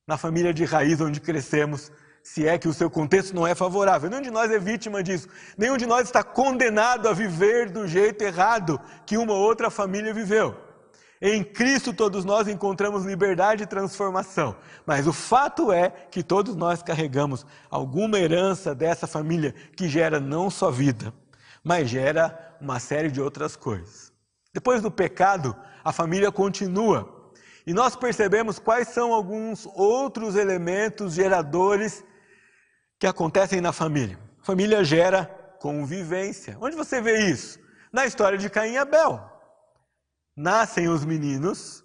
na 0.09 0.19
família 0.19 0.53
de 0.53 0.65
raiz 0.65 1.01
onde 1.01 1.21
crescemos, 1.21 1.93
se 2.21 2.49
é 2.49 2.59
que 2.59 2.67
o 2.67 2.75
seu 2.75 2.91
contexto 2.91 3.33
não 3.33 3.47
é 3.47 3.55
favorável. 3.55 4.11
Nenhum 4.11 4.23
de 4.23 4.33
nós 4.33 4.51
é 4.51 4.59
vítima 4.59 5.05
disso. 5.05 5.29
Nenhum 5.57 5.77
de 5.77 5.87
nós 5.87 6.09
está 6.09 6.25
condenado 6.25 7.09
a 7.09 7.13
viver 7.13 7.71
do 7.71 7.87
jeito 7.87 8.23
errado 8.23 8.81
que 9.07 9.17
uma 9.17 9.35
outra 9.35 9.71
família 9.71 10.13
viveu. 10.13 10.66
Em 11.21 11.43
Cristo 11.43 11.95
todos 11.95 12.25
nós 12.25 12.47
encontramos 12.47 13.05
liberdade 13.05 13.63
e 13.63 13.67
transformação. 13.67 14.57
Mas 14.85 15.07
o 15.07 15.13
fato 15.13 15.73
é 15.73 15.89
que 15.89 16.23
todos 16.23 16.55
nós 16.55 16.83
carregamos 16.83 17.47
alguma 17.71 18.19
herança 18.19 18.75
dessa 18.75 19.07
família 19.07 19.55
que 19.75 19.89
gera 19.89 20.21
não 20.21 20.51
só 20.51 20.71
vida, 20.71 21.13
mas 21.65 21.89
gera 21.89 22.57
uma 22.61 22.79
série 22.79 23.11
de 23.11 23.21
outras 23.21 23.57
coisas. 23.57 24.13
Depois 24.53 24.83
do 24.83 24.91
pecado, 24.91 25.57
a 25.83 25.93
família 25.93 26.31
continua. 26.31 27.15
E 27.67 27.73
nós 27.73 27.97
percebemos 27.97 28.59
quais 28.59 28.89
são 28.89 29.13
alguns 29.13 29.67
outros 29.75 30.37
elementos 30.37 31.15
geradores 31.15 32.05
que 32.99 33.07
acontecem 33.07 33.61
na 33.61 33.73
família. 33.73 34.19
Família 34.43 34.85
gera 34.85 35.25
convivência. 35.61 36.57
Onde 36.61 36.77
você 36.77 37.01
vê 37.01 37.27
isso? 37.27 37.59
Na 37.91 38.07
história 38.07 38.39
de 38.39 38.49
Caim 38.49 38.73
e 38.73 38.79
Abel 38.79 39.36
nascem 40.37 40.89
os 40.89 41.05
meninos 41.05 41.83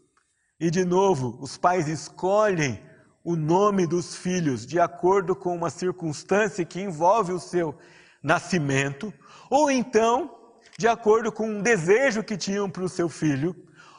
e, 0.60 0.70
de 0.70 0.84
novo, 0.84 1.38
os 1.40 1.58
pais 1.58 1.88
escolhem 1.88 2.80
o 3.24 3.36
nome 3.36 3.88
dos 3.88 4.16
filhos 4.16 4.66
de 4.66 4.80
acordo 4.80 5.36
com 5.36 5.56
uma 5.56 5.70
circunstância 5.70 6.66
que 6.66 6.82
envolve 6.82 7.32
o 7.32 7.40
seu 7.40 7.76
nascimento, 8.22 9.14
ou 9.50 9.72
então, 9.72 10.36
de 10.78 10.88
acordo 10.88 11.32
com 11.32 11.48
um 11.48 11.62
desejo 11.62 12.24
que 12.24 12.38
tinham 12.38 12.70
para 12.70 12.84
o 12.84 12.90
seu 12.90 13.08
filho, 13.08 13.56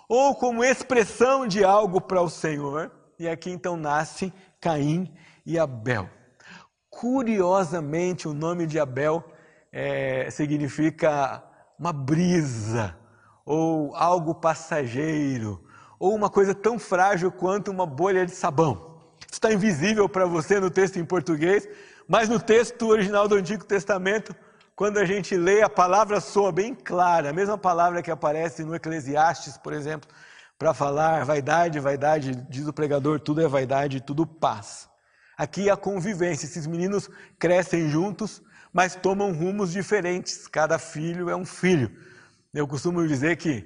ou 0.09 0.35
como 0.35 0.63
expressão 0.63 1.47
de 1.47 1.65
algo 1.65 2.01
para 2.01 2.21
o 2.21 2.29
Senhor. 2.29 2.93
E 3.19 3.29
aqui 3.29 3.51
então 3.51 3.77
nasce 3.77 4.33
Caim 4.61 5.13
e 5.47 5.59
Abel. 5.59 6.09
Curiosamente, 6.91 8.29
o 8.29 8.35
nome 8.35 8.67
de 8.67 8.79
Abel 8.79 9.25
é, 9.73 10.29
significa 10.31 11.43
uma 11.79 11.93
brisa, 11.93 12.97
ou 13.45 13.95
algo 13.95 14.35
passageiro, 14.35 15.63
ou 15.99 16.15
uma 16.15 16.31
coisa 16.31 16.55
tão 16.55 16.79
frágil 16.79 17.31
quanto 17.31 17.71
uma 17.71 17.87
bolha 17.87 18.27
de 18.27 18.33
sabão. 18.33 19.01
Está 19.31 19.53
invisível 19.53 20.09
para 20.09 20.27
você 20.27 20.61
no 20.61 20.71
texto 20.71 20.99
em 20.99 21.05
português, 21.05 21.69
mas 22.09 22.29
no 22.29 22.41
texto 22.41 22.89
original 22.89 23.27
do 23.27 23.37
Antigo 23.37 23.65
Testamento, 23.65 24.35
quando 24.75 24.99
a 24.99 25.05
gente 25.05 25.37
lê, 25.37 25.63
a 25.63 25.69
palavra 25.69 26.21
soa 26.21 26.51
bem 26.51 26.75
clara, 26.75 27.31
a 27.31 27.33
mesma 27.33 27.57
palavra 27.57 28.03
que 28.03 28.11
aparece 28.11 28.65
no 28.65 28.75
Eclesiastes, 28.75 29.57
por 29.57 29.73
exemplo, 29.73 30.09
para 30.59 30.75
falar 30.75 31.25
vaidade, 31.25 31.81
vaidade, 31.81 32.35
diz 32.49 32.67
o 32.67 32.73
pregador, 32.73 33.21
tudo 33.21 33.41
é 33.41 33.49
vaidade, 33.49 34.01
tudo 34.01 34.27
paz. 34.27 34.89
Aqui 35.37 35.69
a 35.69 35.77
convivência, 35.77 36.47
esses 36.47 36.67
meninos 36.67 37.09
crescem 37.39 37.89
juntos, 37.89 38.43
mas 38.73 38.95
tomam 38.95 39.33
rumos 39.33 39.73
diferentes, 39.73 40.47
cada 40.47 40.79
filho 40.79 41.29
é 41.29 41.37
um 41.37 41.45
filho. 41.45 41.91
Eu 42.53 42.69
costumo 42.69 43.07
dizer 43.07 43.37
que 43.37 43.59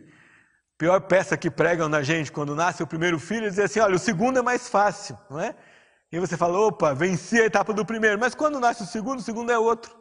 a 0.74 0.78
pior 0.78 1.00
peça 1.00 1.36
que 1.36 1.50
pregam 1.50 1.88
na 1.88 2.02
gente 2.02 2.30
quando 2.30 2.54
nasce 2.54 2.82
o 2.82 2.86
primeiro 2.86 3.18
filho 3.18 3.46
é 3.46 3.50
dizer 3.50 3.64
assim: 3.64 3.80
olha, 3.80 3.96
o 3.96 3.98
segundo 3.98 4.38
é 4.38 4.42
mais 4.42 4.68
fácil, 4.68 5.18
não 5.28 5.40
é? 5.40 5.54
E 6.10 6.20
você 6.20 6.36
fala, 6.36 6.58
opa, 6.58 6.94
venci 6.94 7.40
a 7.40 7.44
etapa 7.44 7.72
do 7.72 7.84
primeiro. 7.84 8.18
Mas 8.18 8.34
quando 8.34 8.60
nasce 8.60 8.84
o 8.84 8.86
segundo, 8.86 9.18
o 9.18 9.22
segundo 9.22 9.50
é 9.50 9.58
outro. 9.58 9.94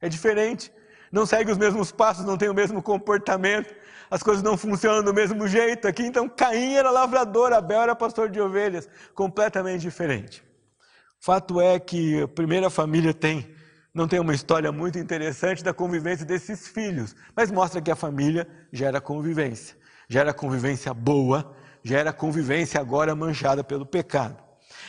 É 0.00 0.08
diferente. 0.08 0.72
Não 1.12 1.26
segue 1.26 1.50
os 1.50 1.58
mesmos 1.58 1.92
passos, 1.92 2.24
não 2.24 2.36
tem 2.36 2.48
o 2.48 2.54
mesmo 2.54 2.82
comportamento, 2.82 3.74
as 4.10 4.22
coisas 4.22 4.42
não 4.42 4.56
funcionam 4.56 5.02
do 5.02 5.14
mesmo 5.14 5.46
jeito. 5.46 5.88
Aqui, 5.88 6.02
então, 6.02 6.28
Caim 6.28 6.74
era 6.74 6.90
lavrador, 6.90 7.52
Abel 7.52 7.82
era 7.82 7.94
pastor 7.94 8.28
de 8.28 8.40
ovelhas, 8.40 8.88
completamente 9.14 9.80
diferente. 9.82 10.42
Fato 11.20 11.60
é 11.60 11.78
que 11.78 12.22
a 12.22 12.28
primeira 12.28 12.68
família 12.68 13.14
tem 13.14 13.54
não 13.94 14.06
tem 14.06 14.20
uma 14.20 14.34
história 14.34 14.70
muito 14.70 14.98
interessante 14.98 15.64
da 15.64 15.72
convivência 15.72 16.24
desses 16.24 16.68
filhos, 16.68 17.14
mas 17.34 17.50
mostra 17.50 17.80
que 17.80 17.90
a 17.90 17.96
família 17.96 18.46
gera 18.72 19.00
convivência, 19.00 19.76
gera 20.08 20.32
convivência 20.32 20.92
boa, 20.92 21.54
gera 21.82 22.12
convivência 22.12 22.80
agora 22.80 23.14
manchada 23.14 23.64
pelo 23.64 23.86
pecado. 23.86 24.36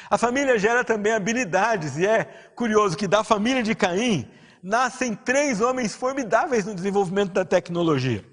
A 0.09 0.17
família 0.17 0.57
gera 0.57 0.83
também 0.83 1.13
habilidades, 1.13 1.97
e 1.97 2.05
é 2.05 2.25
curioso 2.55 2.97
que 2.97 3.07
da 3.07 3.23
família 3.23 3.63
de 3.63 3.75
Caim 3.75 4.29
nascem 4.61 5.15
três 5.15 5.61
homens 5.61 5.95
formidáveis 5.95 6.65
no 6.65 6.75
desenvolvimento 6.75 7.31
da 7.31 7.45
tecnologia. 7.45 8.25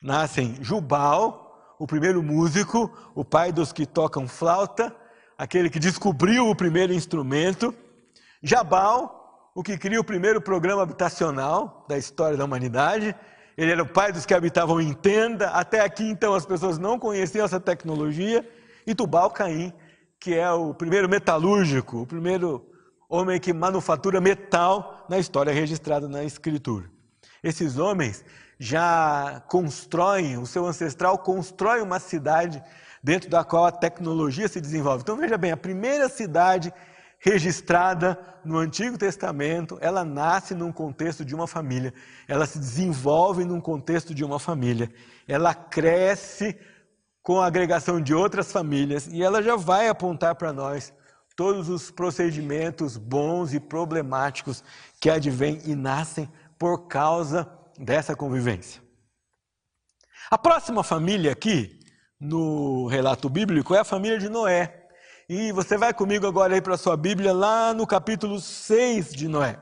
Nascem 0.00 0.58
Jubal, 0.60 1.74
o 1.78 1.86
primeiro 1.86 2.22
músico, 2.22 2.90
o 3.14 3.24
pai 3.24 3.50
dos 3.50 3.72
que 3.72 3.86
tocam 3.86 4.28
flauta, 4.28 4.94
aquele 5.36 5.68
que 5.68 5.78
descobriu 5.78 6.48
o 6.48 6.54
primeiro 6.54 6.92
instrumento, 6.92 7.74
Jabal, 8.42 9.23
o 9.54 9.62
que 9.62 9.78
cria 9.78 10.00
o 10.00 10.04
primeiro 10.04 10.40
programa 10.40 10.82
habitacional 10.82 11.86
da 11.88 11.96
história 11.96 12.36
da 12.36 12.44
humanidade. 12.44 13.14
Ele 13.56 13.70
era 13.70 13.82
o 13.84 13.88
pai 13.88 14.10
dos 14.10 14.26
que 14.26 14.34
habitavam 14.34 14.80
em 14.80 14.92
tenda. 14.92 15.50
Até 15.50 15.80
aqui, 15.80 16.02
então, 16.02 16.34
as 16.34 16.44
pessoas 16.44 16.76
não 16.76 16.98
conheciam 16.98 17.44
essa 17.44 17.60
tecnologia. 17.60 18.46
E 18.84 18.94
Tubal 18.94 19.30
Caim, 19.30 19.72
que 20.18 20.34
é 20.34 20.50
o 20.50 20.74
primeiro 20.74 21.08
metalúrgico, 21.08 22.02
o 22.02 22.06
primeiro 22.06 22.66
homem 23.08 23.38
que 23.38 23.52
manufatura 23.52 24.20
metal 24.20 25.06
na 25.08 25.20
história 25.20 25.52
registrada 25.52 26.08
na 26.08 26.24
Escritura. 26.24 26.90
Esses 27.40 27.78
homens 27.78 28.24
já 28.58 29.40
constroem, 29.48 30.36
o 30.36 30.46
seu 30.46 30.66
ancestral 30.66 31.18
constrói 31.18 31.80
uma 31.80 32.00
cidade 32.00 32.60
dentro 33.02 33.30
da 33.30 33.44
qual 33.44 33.66
a 33.66 33.72
tecnologia 33.72 34.48
se 34.48 34.60
desenvolve. 34.60 35.02
Então 35.02 35.16
veja 35.16 35.38
bem, 35.38 35.52
a 35.52 35.56
primeira 35.56 36.08
cidade 36.08 36.72
registrada 37.24 38.18
no 38.44 38.58
Antigo 38.58 38.98
Testamento, 38.98 39.78
ela 39.80 40.04
nasce 40.04 40.54
num 40.54 40.70
contexto 40.70 41.24
de 41.24 41.34
uma 41.34 41.46
família, 41.46 41.94
ela 42.28 42.44
se 42.44 42.58
desenvolve 42.58 43.46
num 43.46 43.62
contexto 43.62 44.14
de 44.14 44.22
uma 44.22 44.38
família, 44.38 44.92
ela 45.26 45.54
cresce 45.54 46.54
com 47.22 47.40
a 47.40 47.46
agregação 47.46 47.98
de 47.98 48.12
outras 48.12 48.52
famílias 48.52 49.06
e 49.06 49.22
ela 49.22 49.42
já 49.42 49.56
vai 49.56 49.88
apontar 49.88 50.34
para 50.34 50.52
nós 50.52 50.92
todos 51.34 51.70
os 51.70 51.90
procedimentos 51.90 52.98
bons 52.98 53.54
e 53.54 53.58
problemáticos 53.58 54.62
que 55.00 55.08
advêm 55.08 55.62
e 55.64 55.74
nascem 55.74 56.30
por 56.58 56.86
causa 56.88 57.50
dessa 57.78 58.14
convivência. 58.14 58.82
A 60.30 60.36
próxima 60.36 60.84
família 60.84 61.32
aqui, 61.32 61.80
no 62.20 62.86
relato 62.86 63.30
bíblico, 63.30 63.74
é 63.74 63.78
a 63.78 63.84
família 63.84 64.18
de 64.18 64.28
Noé. 64.28 64.83
E 65.26 65.52
você 65.52 65.78
vai 65.78 65.94
comigo 65.94 66.26
agora 66.26 66.54
aí 66.54 66.60
para 66.60 66.74
a 66.74 66.78
sua 66.78 66.98
Bíblia, 66.98 67.32
lá 67.32 67.72
no 67.72 67.86
capítulo 67.86 68.38
6 68.38 69.10
de 69.10 69.26
Noé. 69.26 69.56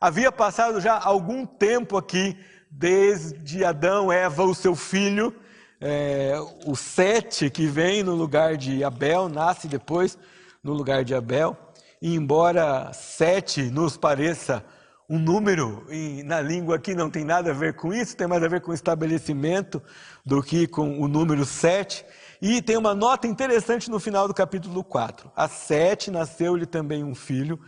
Havia 0.00 0.30
passado 0.30 0.80
já 0.80 0.96
algum 0.96 1.44
tempo 1.44 1.96
aqui, 1.96 2.38
desde 2.70 3.64
Adão, 3.64 4.12
Eva, 4.12 4.44
o 4.44 4.54
seu 4.54 4.76
filho, 4.76 5.34
É, 5.80 6.34
o 6.64 6.76
Sete, 6.76 7.50
que 7.50 7.66
vem 7.66 8.02
no 8.02 8.14
lugar 8.14 8.56
de 8.56 8.82
Abel, 8.84 9.28
nasce 9.28 9.66
depois 9.66 10.16
no 10.62 10.72
lugar 10.72 11.04
de 11.04 11.14
Abel. 11.14 11.58
E 12.00 12.14
embora 12.14 12.90
Sete 12.94 13.62
nos 13.64 13.96
pareça 13.96 14.64
um 15.08 15.18
número, 15.18 15.84
e 15.90 16.22
na 16.22 16.40
língua 16.40 16.76
aqui 16.76 16.94
não 16.94 17.10
tem 17.10 17.24
nada 17.24 17.50
a 17.50 17.54
ver 17.54 17.74
com 17.74 17.92
isso, 17.92 18.16
tem 18.16 18.26
mais 18.26 18.42
a 18.42 18.48
ver 18.48 18.62
com 18.62 18.72
estabelecimento 18.72 19.82
do 20.24 20.42
que 20.42 20.66
com 20.66 20.98
o 21.00 21.06
número 21.06 21.44
sete. 21.44 22.06
E 22.40 22.60
tem 22.60 22.76
uma 22.76 22.94
nota 22.94 23.26
interessante 23.26 23.90
no 23.90 24.00
final 24.00 24.26
do 24.26 24.34
capítulo 24.34 24.82
4. 24.82 25.30
A 25.36 25.48
Sete 25.48 26.10
nasceu-lhe 26.10 26.66
também 26.66 27.04
um 27.04 27.14
filho, 27.14 27.58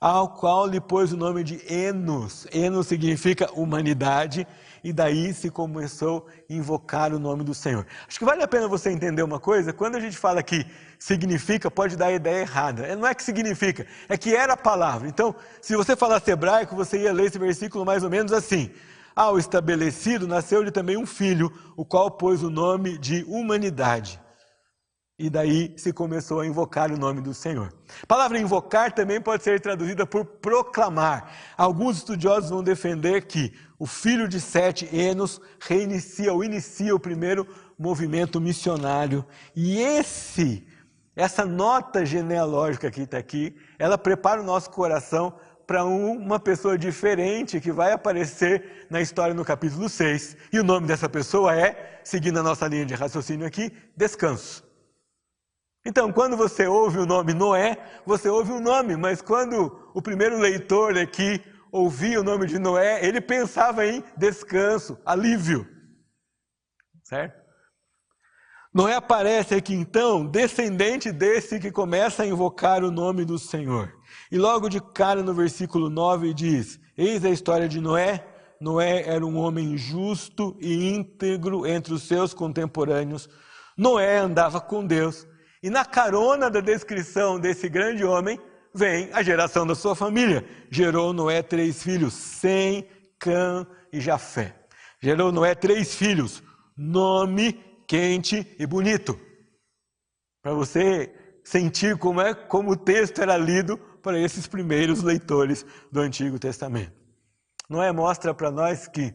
ao 0.00 0.28
qual 0.28 0.66
lhe 0.66 0.80
pôs 0.80 1.12
o 1.12 1.16
nome 1.16 1.42
de 1.42 1.60
Enos. 1.72 2.46
Enos 2.52 2.86
significa 2.86 3.50
humanidade, 3.52 4.46
e 4.84 4.92
daí 4.92 5.32
se 5.32 5.50
começou 5.50 6.26
a 6.28 6.52
invocar 6.52 7.12
o 7.12 7.18
nome 7.18 7.42
do 7.42 7.54
Senhor. 7.54 7.86
Acho 8.06 8.18
que 8.18 8.24
vale 8.24 8.42
a 8.42 8.48
pena 8.48 8.68
você 8.68 8.90
entender 8.90 9.22
uma 9.22 9.40
coisa, 9.40 9.72
quando 9.72 9.96
a 9.96 10.00
gente 10.00 10.16
fala 10.16 10.42
que 10.42 10.66
significa, 10.98 11.70
pode 11.70 11.96
dar 11.96 12.06
a 12.06 12.12
ideia 12.12 12.42
errada. 12.42 12.94
Não 12.94 13.06
é 13.06 13.14
que 13.14 13.22
significa, 13.22 13.86
é 14.08 14.16
que 14.16 14.34
era 14.34 14.52
a 14.52 14.56
palavra. 14.56 15.08
Então, 15.08 15.34
se 15.60 15.74
você 15.74 15.96
falasse 15.96 16.30
hebraico, 16.30 16.76
você 16.76 16.98
ia 16.98 17.12
ler 17.12 17.26
esse 17.26 17.38
versículo 17.38 17.84
mais 17.84 18.04
ou 18.04 18.10
menos 18.10 18.32
assim. 18.32 18.70
Ao 19.16 19.38
estabelecido 19.38 20.28
nasceu-lhe 20.28 20.70
também 20.70 20.98
um 20.98 21.06
filho, 21.06 21.50
o 21.74 21.86
qual 21.86 22.10
pôs 22.10 22.42
o 22.42 22.50
nome 22.50 22.98
de 22.98 23.24
humanidade. 23.26 24.20
E 25.18 25.30
daí 25.30 25.72
se 25.78 25.94
começou 25.94 26.40
a 26.40 26.46
invocar 26.46 26.92
o 26.92 26.98
nome 26.98 27.22
do 27.22 27.32
Senhor. 27.32 27.72
A 28.02 28.06
palavra 28.06 28.38
invocar 28.38 28.92
também 28.92 29.18
pode 29.18 29.42
ser 29.42 29.58
traduzida 29.58 30.04
por 30.04 30.26
proclamar. 30.26 31.32
Alguns 31.56 31.96
estudiosos 31.96 32.50
vão 32.50 32.62
defender 32.62 33.26
que 33.26 33.54
o 33.78 33.86
filho 33.86 34.28
de 34.28 34.38
Sete, 34.38 34.86
Enos, 34.94 35.40
reinicia 35.58 36.34
ou 36.34 36.44
inicia 36.44 36.94
o 36.94 37.00
primeiro 37.00 37.48
movimento 37.78 38.38
missionário. 38.38 39.24
E 39.54 39.78
esse, 39.78 40.68
essa 41.16 41.46
nota 41.46 42.04
genealógica 42.04 42.90
que 42.90 43.00
está 43.00 43.16
aqui, 43.16 43.56
ela 43.78 43.96
prepara 43.96 44.42
o 44.42 44.44
nosso 44.44 44.70
coração 44.70 45.32
para 45.66 45.84
uma 45.84 46.38
pessoa 46.38 46.78
diferente 46.78 47.60
que 47.60 47.72
vai 47.72 47.92
aparecer 47.92 48.86
na 48.88 49.00
história 49.00 49.34
no 49.34 49.44
capítulo 49.44 49.88
6. 49.88 50.36
E 50.52 50.60
o 50.60 50.64
nome 50.64 50.86
dessa 50.86 51.08
pessoa 51.08 51.54
é, 51.54 52.00
seguindo 52.04 52.38
a 52.38 52.42
nossa 52.42 52.68
linha 52.68 52.86
de 52.86 52.94
raciocínio 52.94 53.46
aqui, 53.46 53.72
descanso. 53.96 54.64
Então, 55.84 56.12
quando 56.12 56.36
você 56.36 56.66
ouve 56.66 56.98
o 56.98 57.06
nome 57.06 57.32
Noé, 57.32 57.78
você 58.04 58.28
ouve 58.28 58.52
o 58.52 58.60
nome, 58.60 58.96
mas 58.96 59.20
quando 59.20 59.90
o 59.94 60.02
primeiro 60.02 60.38
leitor 60.38 60.96
aqui 60.98 61.40
ouvia 61.70 62.20
o 62.20 62.24
nome 62.24 62.46
de 62.46 62.58
Noé, 62.58 63.04
ele 63.04 63.20
pensava 63.20 63.86
em 63.86 64.02
descanso, 64.16 64.98
alívio. 65.04 65.66
Certo? 67.04 67.46
Noé 68.74 68.94
aparece 68.94 69.54
aqui 69.54 69.74
então, 69.74 70.26
descendente 70.26 71.10
desse 71.10 71.58
que 71.58 71.72
começa 71.72 72.24
a 72.24 72.26
invocar 72.26 72.84
o 72.84 72.90
nome 72.90 73.24
do 73.24 73.38
Senhor. 73.38 73.90
E 74.30 74.38
logo 74.38 74.68
de 74.68 74.80
cara 74.80 75.22
no 75.22 75.34
versículo 75.34 75.88
9 75.88 76.34
diz: 76.34 76.80
Eis 76.96 77.24
a 77.24 77.30
história 77.30 77.68
de 77.68 77.80
Noé. 77.80 78.26
Noé 78.60 79.02
era 79.06 79.24
um 79.24 79.36
homem 79.36 79.76
justo 79.76 80.56
e 80.60 80.88
íntegro 80.88 81.66
entre 81.66 81.92
os 81.92 82.02
seus 82.04 82.32
contemporâneos. 82.32 83.28
Noé 83.76 84.18
andava 84.18 84.60
com 84.60 84.86
Deus 84.86 85.26
e 85.62 85.70
na 85.70 85.84
carona 85.84 86.50
da 86.50 86.60
descrição 86.60 87.40
desse 87.40 87.68
grande 87.68 88.04
homem, 88.04 88.38
vem 88.72 89.10
a 89.12 89.20
geração 89.20 89.66
da 89.66 89.74
sua 89.74 89.96
família. 89.96 90.46
Gerou 90.70 91.12
Noé 91.12 91.42
três 91.42 91.82
filhos, 91.82 92.14
Sem, 92.14 92.88
Cã 93.18 93.66
e 93.92 94.00
Jafé. 94.00 94.54
Gerou 95.02 95.32
Noé 95.32 95.54
três 95.56 95.94
filhos, 95.94 96.40
nome 96.76 97.60
quente 97.86 98.54
e 98.58 98.64
bonito. 98.64 99.18
Para 100.40 100.52
você 100.52 101.12
sentir 101.42 101.96
como 101.96 102.20
é 102.20 102.32
como 102.32 102.70
o 102.70 102.76
texto 102.76 103.20
era 103.20 103.36
lido 103.36 103.76
para 104.06 104.20
esses 104.20 104.46
primeiros 104.46 105.02
leitores 105.02 105.66
do 105.90 105.98
Antigo 105.98 106.38
Testamento. 106.38 106.92
Noé 107.68 107.90
mostra 107.90 108.32
para 108.32 108.52
nós 108.52 108.86
que 108.86 109.12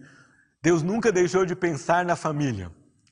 Deus 0.62 0.84
nunca 0.84 1.13
deixou 1.13 1.46
de 1.46 1.56
pensar 1.56 2.04
na 2.04 2.18
família. 2.18 2.70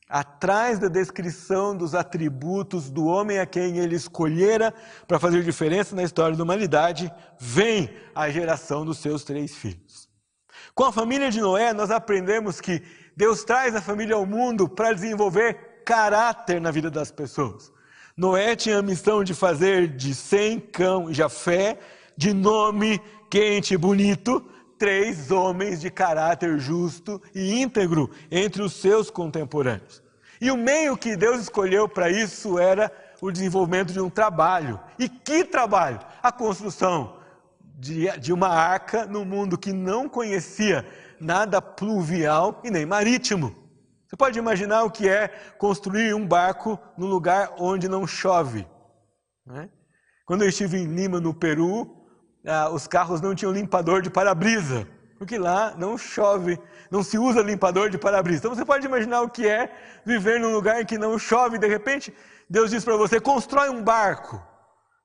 Atrás 0.10 0.78
da 0.78 0.90
descrição 0.90 1.74
dos 1.74 1.96
atributos 1.96 2.90
do 2.90 3.06
homem 3.06 3.40
a 3.40 3.46
quem 3.46 3.78
ele 3.78 3.96
escolhera 3.96 4.74
para 5.08 5.20
fazer 5.20 5.42
diferença 5.42 5.96
na 5.96 6.04
história 6.04 6.36
da 6.36 6.44
humanidade, 6.44 7.10
vem 7.40 7.90
a 8.14 8.30
geração 8.30 8.84
dos 8.84 8.98
seus 8.98 9.24
três 9.24 9.56
filhos. 9.56 10.10
Com 10.76 10.84
a 10.84 10.92
família 10.92 11.32
de 11.32 11.40
Noé, 11.40 11.72
nós 11.72 11.92
aprendemos 11.92 12.60
que 12.60 12.84
Deus 13.16 13.46
traz 13.46 13.74
a 13.74 13.82
família 13.82 14.18
ao 14.18 14.26
mundo 14.26 14.68
para 14.68 14.92
desenvolver 14.92 15.84
caráter 15.86 16.60
na 16.60 16.72
vida 16.72 16.92
das 16.92 17.10
pessoas. 17.10 17.72
Noé 18.20 18.54
tinha 18.54 18.80
a 18.80 18.82
missão 18.82 19.24
de 19.24 19.34
fazer 19.34 19.88
de 19.88 20.14
Sem, 20.14 20.60
Cão 20.60 21.10
e 21.10 21.14
Jafé, 21.14 21.80
de 22.18 22.34
nome 22.34 23.02
quente 23.30 23.76
e 23.76 23.78
bonito, 23.78 24.46
três 24.78 25.32
homens 25.32 25.80
de 25.80 25.90
caráter 25.90 26.60
justo 26.60 27.22
e 27.34 27.62
íntegro 27.62 28.12
entre 28.30 28.62
os 28.62 28.74
seus 28.74 29.10
contemporâneos. 29.10 30.04
E 30.42 30.52
o 30.52 30.58
meio 30.58 30.98
que 30.98 31.16
Deus 31.16 31.44
escolheu 31.44 31.88
para 31.88 32.10
isso 32.10 32.60
era 32.60 32.92
o 33.22 33.32
desenvolvimento 33.32 33.94
de 33.94 34.02
um 34.02 34.10
trabalho. 34.10 34.78
E 35.00 35.08
que 35.08 35.46
trabalho? 35.46 36.02
A 36.22 36.30
construção 36.30 37.16
de, 37.64 38.12
de 38.20 38.34
uma 38.34 38.50
arca 38.50 39.06
no 39.06 39.24
mundo 39.24 39.58
que 39.58 39.72
não 39.72 40.10
conhecia 40.10 40.86
nada 41.22 41.62
pluvial 41.62 42.60
e 42.66 42.70
nem 42.70 42.86
marítimo. 42.86 43.56
Você 44.10 44.18
pode 44.18 44.40
imaginar 44.40 44.84
o 44.84 44.90
que 44.90 45.08
é 45.08 45.28
construir 45.60 46.16
um 46.16 46.26
barco 46.26 46.80
no 46.98 47.06
lugar 47.06 47.54
onde 47.60 47.88
não 47.88 48.08
chove. 48.08 48.68
Né? 49.46 49.70
Quando 50.26 50.42
eu 50.42 50.50
estive 50.50 50.80
em 50.80 50.88
Lima, 50.88 51.20
no 51.20 51.32
Peru, 51.32 51.96
ah, 52.44 52.72
os 52.72 52.88
carros 52.88 53.22
não 53.22 53.36
tinham 53.36 53.52
limpador 53.52 54.02
de 54.02 54.10
para-brisa, 54.10 54.88
porque 55.20 55.38
lá 55.38 55.76
não 55.78 55.96
chove, 55.96 56.60
não 56.90 57.04
se 57.04 57.20
usa 57.20 57.44
limpador 57.44 57.92
de 57.92 58.00
para-brisa. 58.00 58.40
Então 58.40 58.56
você 58.56 58.66
pode 58.66 58.84
imaginar 58.84 59.22
o 59.22 59.30
que 59.30 59.48
é 59.48 59.72
viver 60.04 60.40
num 60.40 60.54
lugar 60.54 60.82
em 60.82 60.86
que 60.86 60.98
não 60.98 61.20
chove, 61.20 61.58
e 61.58 61.60
de 61.60 61.68
repente 61.68 62.12
Deus 62.50 62.72
diz 62.72 62.84
para 62.84 62.98
você: 62.98 63.20
constrói 63.20 63.70
um 63.70 63.84
barco, 63.84 64.42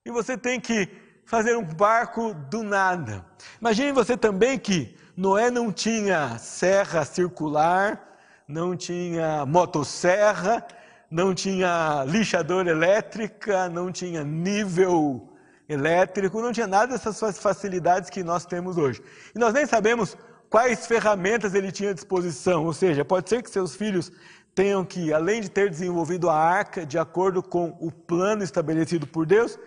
e 0.07 0.11
você 0.11 0.35
tem 0.38 0.59
que 0.59 0.88
fazer 1.27 1.55
um 1.59 1.64
barco 1.64 2.33
do 2.33 2.62
nada. 2.62 3.23
Imagine 3.61 3.93
você 3.93 4.17
também 4.17 4.59
que 4.59 4.97
Noé 5.14 5.51
não 5.51 5.71
tinha 5.71 6.38
serra 6.38 7.05
circular, 7.05 8.13
não 8.46 8.76
tinha 8.76 9.46
motosserra, 9.46 10.66
não 11.11 11.35
tinha 11.35 12.04
lixadora 12.07 12.70
elétrica, 12.70 13.68
não 13.68 13.90
tinha 13.90 14.22
nível 14.22 15.28
elétrico, 15.68 16.40
não 16.40 16.52
tinha 16.52 16.66
nada 16.66 16.92
dessas 16.92 17.38
facilidades 17.38 18.11
que 18.11 18.22
nós 18.22 18.44
temos 18.44 18.76
hoje. 18.76 19.02
E 19.35 19.38
nós 19.38 19.54
nem 19.54 19.66
sabemos 19.66 20.16
quais 20.50 20.87
ferramentas 20.87 21.54
ele 21.54 21.72
tinha 21.72 21.90
à 21.90 21.94
disposição, 21.94 22.64
ou 22.64 22.72
seja, 22.72 23.04
pode 23.04 23.28
ser 23.28 23.42
que 23.42 23.50
seus 23.50 23.74
filhos 23.74 24.12
tenham 24.54 24.85
que, 24.85 25.12
além 25.12 25.40
de 25.40 25.50
ter 25.50 25.68
desenvolvido 25.68 26.30
a 26.30 26.37
arca 26.37 26.87
de 26.87 26.98
acordo 26.98 27.42
com 27.42 27.76
o 27.80 27.90
plano 27.90 28.44
estabelecido 28.44 29.07
por 29.07 29.26
Deus, 29.26 29.59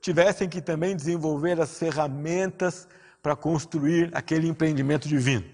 tivessem 0.00 0.48
que 0.48 0.60
também 0.60 0.94
desenvolver 0.94 1.58
as 1.60 1.78
ferramentas 1.78 2.86
para 3.22 3.34
construir 3.34 4.10
aquele 4.12 4.46
empreendimento 4.46 5.08
divino. 5.08 5.44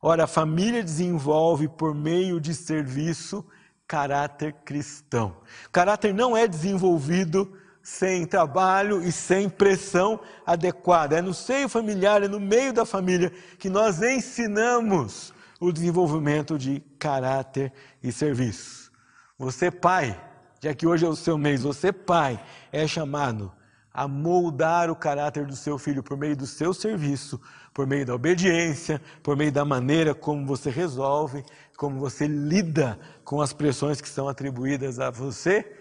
Ora, 0.00 0.24
a 0.24 0.28
família 0.28 0.82
desenvolve 0.82 1.68
por 1.68 1.94
meio 1.94 2.40
de 2.40 2.54
serviço 2.54 3.44
caráter 3.86 4.52
cristão. 4.64 5.36
Caráter 5.72 6.14
não 6.14 6.36
é 6.36 6.46
desenvolvido 6.46 7.56
sem 7.82 8.26
trabalho 8.26 9.02
e 9.02 9.10
sem 9.10 9.48
pressão 9.48 10.20
adequada. 10.46 11.16
É 11.16 11.22
no 11.22 11.32
seio 11.32 11.68
familiar, 11.68 12.22
é 12.22 12.28
no 12.28 12.38
meio 12.38 12.72
da 12.72 12.84
família 12.84 13.32
que 13.58 13.70
nós 13.70 14.02
ensinamos 14.02 15.32
o 15.58 15.72
desenvolvimento 15.72 16.58
de 16.58 16.80
caráter 16.98 17.72
e 18.02 18.12
serviço. 18.12 18.92
Você, 19.38 19.70
pai, 19.70 20.20
já 20.60 20.74
que 20.74 20.86
hoje 20.86 21.06
é 21.06 21.08
o 21.08 21.16
seu 21.16 21.38
mês, 21.38 21.62
você, 21.62 21.92
pai, 21.92 22.40
é 22.70 22.86
chamado 22.86 23.52
a 23.92 24.06
moldar 24.06 24.90
o 24.90 24.96
caráter 24.96 25.46
do 25.46 25.56
seu 25.56 25.78
filho 25.78 26.02
por 26.02 26.16
meio 26.16 26.36
do 26.36 26.46
seu 26.46 26.72
serviço, 26.72 27.40
por 27.72 27.86
meio 27.86 28.06
da 28.06 28.14
obediência, 28.14 29.00
por 29.22 29.36
meio 29.36 29.50
da 29.50 29.64
maneira 29.64 30.14
como 30.14 30.46
você 30.46 30.70
resolve, 30.70 31.44
como 31.76 31.98
você 31.98 32.26
lida 32.26 32.98
com 33.24 33.40
as 33.40 33.52
pressões 33.52 34.00
que 34.00 34.08
são 34.08 34.28
atribuídas 34.28 35.00
a 35.00 35.10
você 35.10 35.76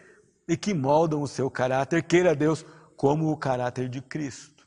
e 0.48 0.56
que 0.56 0.74
moldam 0.74 1.22
o 1.22 1.28
seu 1.28 1.50
caráter, 1.50 2.04
queira 2.04 2.36
Deus, 2.36 2.65
como 2.96 3.32
o 3.32 3.38
caráter 3.38 3.89
de 3.89 4.02
Cristo. 4.02 4.58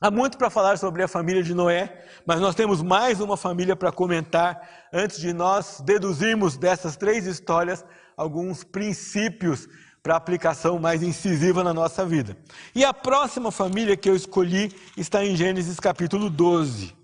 Há 0.00 0.10
muito 0.12 0.38
para 0.38 0.48
falar 0.48 0.78
sobre 0.78 1.02
a 1.02 1.08
família 1.08 1.42
de 1.42 1.52
Noé, 1.52 2.04
mas 2.24 2.40
nós 2.40 2.54
temos 2.54 2.82
mais 2.82 3.20
uma 3.20 3.36
família 3.36 3.74
para 3.74 3.90
comentar 3.90 4.88
antes 4.92 5.18
de 5.18 5.32
nós 5.32 5.80
deduzirmos 5.80 6.56
dessas 6.56 6.96
três 6.96 7.26
histórias 7.26 7.84
alguns 8.16 8.62
princípios 8.62 9.68
para 10.02 10.16
aplicação 10.16 10.78
mais 10.78 11.02
incisiva 11.02 11.64
na 11.64 11.74
nossa 11.74 12.04
vida. 12.04 12.36
E 12.74 12.84
a 12.84 12.94
próxima 12.94 13.50
família 13.50 13.96
que 13.96 14.08
eu 14.08 14.16
escolhi 14.16 14.72
está 14.96 15.24
em 15.24 15.36
Gênesis 15.36 15.78
capítulo 15.78 16.30
12. 16.30 16.96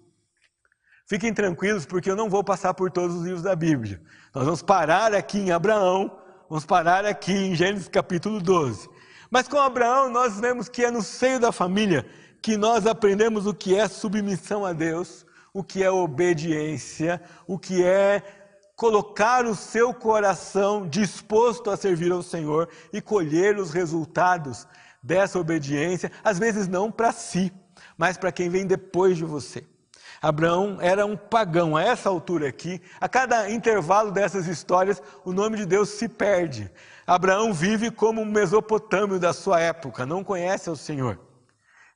Fiquem 1.07 1.35
tranquilos, 1.35 1.85
porque 1.85 2.11
eu 2.11 2.17
não 2.17 2.31
vou 2.31 2.43
passar 2.43 2.73
por 2.73 2.91
todos 2.91 3.17
os 3.17 3.23
livros 3.25 3.43
da 3.43 3.55
Bíblia. 3.55 4.01
Nós 4.35 4.45
vamos 4.45 4.63
parar 4.63 5.13
aqui 5.13 5.39
em 5.39 5.53
Abraão, 5.53 6.19
vamos 6.49 6.65
parar 6.65 7.05
aqui 7.05 7.33
em 7.33 7.55
Gênesis 7.55 7.89
capítulo 7.89 8.41
12. 8.41 8.89
Mas 9.31 9.47
com 9.47 9.59
Abraão, 9.59 10.09
nós 10.09 10.41
vemos 10.41 10.69
que 10.69 10.85
é 10.85 10.91
no 10.91 11.03
seio 11.03 11.39
da 11.39 11.53
família 11.53 12.07
que 12.41 12.57
nós 12.57 12.87
aprendemos 12.87 13.47
o 13.47 13.55
que 13.55 13.75
é 13.75 13.89
submissão 13.89 14.65
a 14.65 14.73
Deus, 14.73 15.27
o 15.53 15.63
que 15.63 15.83
é 15.83 15.91
obediência, 15.91 17.21
o 17.47 17.59
que 17.59 17.83
é 17.83 18.23
colocar 18.77 19.47
o 19.47 19.55
seu 19.55 19.95
coração 19.95 20.89
disposto 20.89 21.71
a 21.71 21.77
servir 21.77 22.13
ao 22.13 22.23
Senhor 22.23 22.69
e 22.93 23.01
colher 23.01 23.57
os 23.57 23.73
resultados 23.73 24.67
dessa 25.03 25.39
obediência, 25.39 26.11
às 26.23 26.39
vezes 26.39 26.67
não 26.67 26.91
para 26.91 27.13
si, 27.13 27.53
mas 27.97 28.17
para 28.17 28.33
quem 28.33 28.49
vem 28.49 28.67
depois 28.67 29.17
de 29.17 29.25
você. 29.25 29.65
Abraão 30.21 30.79
era 30.81 31.05
um 31.05 31.17
pagão. 31.17 31.77
A 31.77 31.83
essa 31.83 32.09
altura 32.09 32.49
aqui, 32.49 32.81
a 32.99 33.07
cada 33.07 33.51
intervalo 33.51 34.11
dessas 34.11 34.47
histórias, 34.47 35.03
o 35.23 35.33
nome 35.33 35.59
de 35.59 35.67
Deus 35.67 35.91
se 35.91 36.09
perde. 36.09 36.71
Abraão 37.07 37.53
vive 37.53 37.91
como 37.91 38.23
um 38.23 38.25
mesopotâmio 38.25 39.19
da 39.19 39.35
sua 39.35 39.61
época, 39.61 40.07
não 40.07 40.25
conhece 40.25 40.71
o 40.71 40.77
Senhor. 40.77 41.21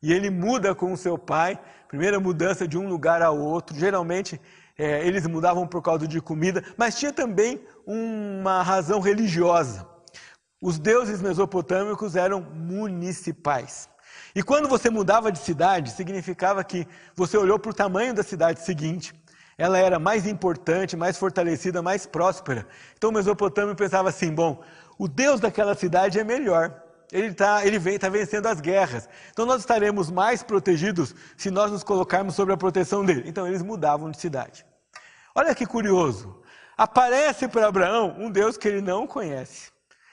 E 0.02 0.12
ele 0.12 0.28
muda 0.28 0.74
com 0.74 0.92
o 0.92 0.96
seu 0.96 1.16
pai, 1.16 1.58
primeira 1.88 2.20
mudança 2.20 2.68
de 2.68 2.76
um 2.76 2.86
lugar 2.86 3.22
ao 3.22 3.38
outro. 3.38 3.76
Geralmente 3.76 4.38
é, 4.78 5.04
eles 5.04 5.26
mudavam 5.26 5.66
por 5.66 5.82
causa 5.82 6.06
de 6.06 6.20
comida, 6.20 6.62
mas 6.76 6.96
tinha 6.96 7.12
também 7.12 7.60
uma 7.84 8.62
razão 8.62 9.00
religiosa. 9.00 9.84
Os 10.62 10.78
deuses 10.78 11.20
mesopotâmicos 11.20 12.14
eram 12.14 12.40
municipais. 12.40 13.88
E 14.34 14.42
quando 14.42 14.68
você 14.68 14.88
mudava 14.88 15.32
de 15.32 15.38
cidade, 15.38 15.90
significava 15.90 16.62
que 16.62 16.86
você 17.14 17.36
olhou 17.36 17.58
para 17.58 17.70
o 17.70 17.74
tamanho 17.74 18.14
da 18.14 18.22
cidade 18.22 18.60
seguinte, 18.60 19.12
ela 19.56 19.78
era 19.78 19.98
mais 19.98 20.26
importante, 20.26 20.96
mais 20.96 21.18
fortalecida, 21.18 21.82
mais 21.82 22.06
próspera. 22.06 22.64
Então 22.96 23.10
o 23.10 23.12
Mesopotâmio 23.12 23.74
pensava 23.74 24.08
assim: 24.08 24.32
bom, 24.32 24.62
o 24.96 25.08
Deus 25.08 25.40
daquela 25.40 25.74
cidade 25.74 26.20
é 26.20 26.24
melhor. 26.24 26.87
Ele 27.10 27.28
está 27.28 27.64
ele 27.64 27.78
vem, 27.78 27.98
tá 27.98 28.08
vencendo 28.08 28.46
as 28.46 28.60
guerras. 28.60 29.08
Então 29.30 29.46
nós 29.46 29.60
estaremos 29.60 30.10
mais 30.10 30.42
protegidos 30.42 31.14
se 31.36 31.50
nós 31.50 31.70
nos 31.70 31.82
colocarmos 31.82 32.34
sob 32.34 32.52
a 32.52 32.56
proteção 32.56 33.04
dele. 33.04 33.24
Então 33.26 33.46
eles 33.46 33.62
mudavam 33.62 34.10
de 34.10 34.20
cidade. 34.20 34.66
Olha 35.34 35.54
que 35.54 35.66
curioso. 35.66 36.42
Aparece 36.76 37.48
para 37.48 37.66
Abraão 37.66 38.14
um 38.18 38.30
Deus 38.30 38.56
que 38.56 38.68
ele 38.68 38.80
não 38.80 39.06
conhece. 39.06 39.70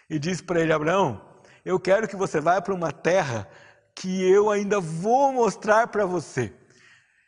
E 0.10 0.17
diz 0.17 0.41
para 0.41 0.62
ele: 0.62 0.71
Abraão, 0.71 1.21
eu 1.65 1.79
quero 1.79 2.08
que 2.08 2.15
você 2.15 2.39
vá 2.39 2.62
para 2.62 2.73
uma 2.73 2.91
terra 2.91 3.47
que 3.93 4.23
eu 4.29 4.49
ainda 4.49 4.79
vou 4.79 5.34
mostrar 5.34 5.88
para 5.88 6.05
você. 6.05 6.53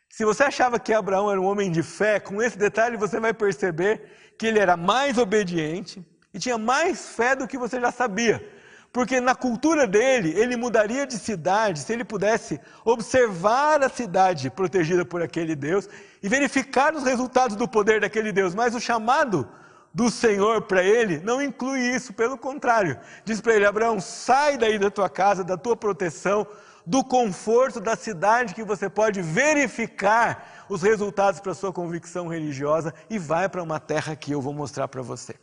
Se 0.08 0.24
você 0.24 0.44
achava 0.44 0.80
que 0.80 0.92
Abraão 0.92 1.30
era 1.30 1.40
um 1.40 1.44
homem 1.44 1.70
de 1.70 1.82
fé, 1.82 2.18
com 2.18 2.42
esse 2.42 2.56
detalhe 2.58 2.96
você 2.96 3.20
vai 3.20 3.34
perceber 3.34 4.34
que 4.38 4.46
ele 4.46 4.58
era 4.58 4.76
mais 4.76 5.18
obediente 5.18 6.04
e 6.32 6.38
tinha 6.38 6.58
mais 6.58 7.08
fé 7.10 7.34
do 7.36 7.46
que 7.46 7.58
você 7.58 7.80
já 7.80 7.90
sabia. 7.90 8.57
Porque 8.92 9.20
na 9.20 9.34
cultura 9.34 9.86
dele, 9.86 10.32
ele 10.36 10.56
mudaria 10.56 11.06
de 11.06 11.18
cidade 11.18 11.80
se 11.80 11.92
ele 11.92 12.04
pudesse 12.04 12.60
observar 12.84 13.82
a 13.82 13.88
cidade 13.88 14.50
protegida 14.50 15.04
por 15.04 15.22
aquele 15.22 15.54
Deus 15.54 15.88
e 16.22 16.28
verificar 16.28 16.94
os 16.94 17.04
resultados 17.04 17.54
do 17.54 17.68
poder 17.68 18.00
daquele 18.00 18.32
Deus. 18.32 18.54
Mas 18.54 18.74
o 18.74 18.80
chamado 18.80 19.46
do 19.92 20.10
Senhor 20.10 20.62
para 20.62 20.82
ele 20.82 21.18
não 21.18 21.42
inclui 21.42 21.80
isso, 21.80 22.12
pelo 22.12 22.38
contrário. 22.38 22.98
Diz 23.24 23.40
para 23.40 23.54
ele: 23.54 23.66
Abraão, 23.66 24.00
sai 24.00 24.56
daí 24.56 24.78
da 24.78 24.90
tua 24.90 25.08
casa, 25.08 25.44
da 25.44 25.56
tua 25.56 25.76
proteção, 25.76 26.46
do 26.86 27.04
conforto 27.04 27.80
da 27.80 27.94
cidade 27.94 28.54
que 28.54 28.64
você 28.64 28.88
pode 28.88 29.20
verificar 29.20 30.66
os 30.68 30.82
resultados 30.82 31.40
para 31.40 31.52
sua 31.52 31.72
convicção 31.72 32.28
religiosa 32.28 32.94
e 33.10 33.18
vai 33.18 33.48
para 33.48 33.62
uma 33.62 33.78
terra 33.78 34.16
que 34.16 34.32
eu 34.32 34.40
vou 34.40 34.54
mostrar 34.54 34.88
para 34.88 35.02
você. 35.02 35.34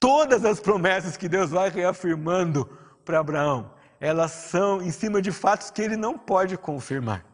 Todas 0.00 0.44
as 0.44 0.60
promessas 0.60 1.16
que 1.16 1.28
Deus 1.28 1.50
vai 1.50 1.70
reafirmando 1.70 2.68
para 3.04 3.18
Abraão, 3.18 3.72
elas 4.00 4.30
são 4.30 4.80
em 4.80 4.92
cima 4.92 5.20
de 5.20 5.32
fatos 5.32 5.70
que 5.70 5.82
ele 5.82 5.96
não 5.96 6.16
pode 6.16 6.56
confirmar. 6.56 7.24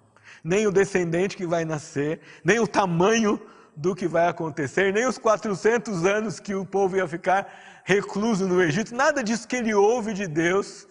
Nem 0.42 0.66
o 0.66 0.72
descendente 0.72 1.36
que 1.36 1.46
vai 1.46 1.64
nascer, 1.64 2.20
nem 2.42 2.58
o 2.58 2.66
tamanho 2.66 3.38
do 3.76 3.94
que 3.94 4.06
vai 4.06 4.28
acontecer, 4.28 4.92
nem 4.94 5.06
os 5.06 5.18
400 5.18 6.06
anos 6.06 6.40
que 6.40 6.54
o 6.54 6.64
povo 6.64 6.96
ia 6.96 7.06
ficar 7.06 7.82
recluso 7.84 8.46
no 8.46 8.62
Egito, 8.62 8.94
nada 8.94 9.22
disso 9.22 9.46
que 9.46 9.56
ele 9.56 9.74
ouve 9.74 10.14
de 10.14 10.26
Deus, 10.26 10.88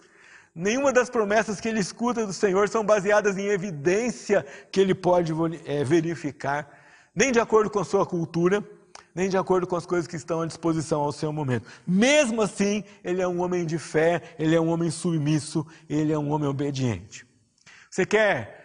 nenhuma 0.54 0.92
das 0.92 1.10
promessas 1.10 1.60
que 1.60 1.68
ele 1.68 1.80
escuta 1.80 2.24
do 2.24 2.32
Senhor 2.32 2.68
são 2.68 2.84
baseadas 2.84 3.36
em 3.36 3.46
evidência 3.46 4.46
que 4.70 4.80
ele 4.80 4.94
pode 4.94 5.32
é, 5.64 5.82
verificar, 5.82 6.68
nem 7.14 7.32
de 7.32 7.40
acordo 7.40 7.68
com 7.68 7.80
a 7.80 7.84
sua 7.84 8.06
cultura, 8.06 8.62
nem 9.14 9.28
de 9.28 9.36
acordo 9.36 9.66
com 9.66 9.76
as 9.76 9.86
coisas 9.86 10.08
que 10.08 10.16
estão 10.16 10.40
à 10.40 10.46
disposição 10.46 11.00
ao 11.00 11.12
seu 11.12 11.32
momento. 11.32 11.68
Mesmo 11.86 12.42
assim, 12.42 12.82
ele 13.02 13.22
é 13.22 13.28
um 13.28 13.40
homem 13.40 13.64
de 13.64 13.78
fé, 13.78 14.20
ele 14.38 14.54
é 14.54 14.60
um 14.60 14.68
homem 14.68 14.90
submisso, 14.90 15.64
ele 15.88 16.12
é 16.12 16.18
um 16.18 16.30
homem 16.30 16.48
obediente. 16.48 17.26
Você 17.88 18.04
quer 18.04 18.64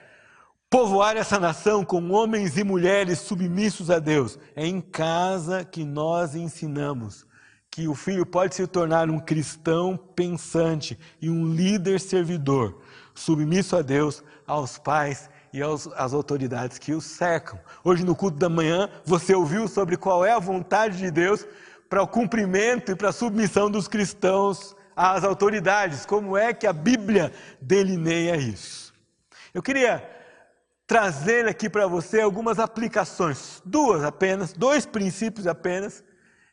povoar 0.69 1.17
essa 1.17 1.39
nação 1.39 1.83
com 1.83 2.11
homens 2.11 2.57
e 2.57 2.63
mulheres 2.63 3.19
submissos 3.19 3.89
a 3.89 3.99
Deus. 3.99 4.39
É 4.55 4.65
em 4.65 4.81
casa 4.81 5.63
que 5.63 5.83
nós 5.83 6.35
ensinamos 6.35 7.27
que 7.71 7.87
o 7.87 7.93
filho 7.93 8.25
pode 8.25 8.55
se 8.55 8.65
tornar 8.65 9.09
um 9.09 9.19
cristão 9.19 9.95
pensante 9.95 10.97
e 11.21 11.29
um 11.29 11.53
líder 11.53 11.99
servidor, 11.99 12.81
submisso 13.13 13.75
a 13.75 13.81
Deus, 13.81 14.23
aos 14.47 14.79
pais 14.79 15.29
e 15.51 15.61
aos, 15.61 15.87
às 15.95 16.13
autoridades 16.13 16.77
que 16.77 16.93
o 16.93 17.01
cercam. 17.01 17.59
Hoje, 17.83 18.05
no 18.05 18.15
culto 18.15 18.37
da 18.37 18.49
manhã, 18.49 18.89
você 19.05 19.33
ouviu 19.33 19.67
sobre 19.67 19.97
qual 19.97 20.25
é 20.25 20.31
a 20.31 20.39
vontade 20.39 20.97
de 20.97 21.11
Deus 21.11 21.45
para 21.89 22.03
o 22.03 22.07
cumprimento 22.07 22.91
e 22.91 22.95
para 22.95 23.09
a 23.09 23.13
submissão 23.13 23.69
dos 23.69 23.87
cristãos 23.87 24.75
às 24.95 25.23
autoridades, 25.23 26.05
como 26.05 26.37
é 26.37 26.53
que 26.53 26.67
a 26.67 26.73
Bíblia 26.73 27.31
delineia 27.61 28.35
isso. 28.35 28.93
Eu 29.53 29.63
queria 29.63 30.07
trazer 30.85 31.47
aqui 31.47 31.69
para 31.69 31.87
você 31.87 32.19
algumas 32.19 32.59
aplicações, 32.59 33.61
duas 33.65 34.03
apenas, 34.03 34.53
dois 34.53 34.85
princípios 34.85 35.47
apenas, 35.47 36.03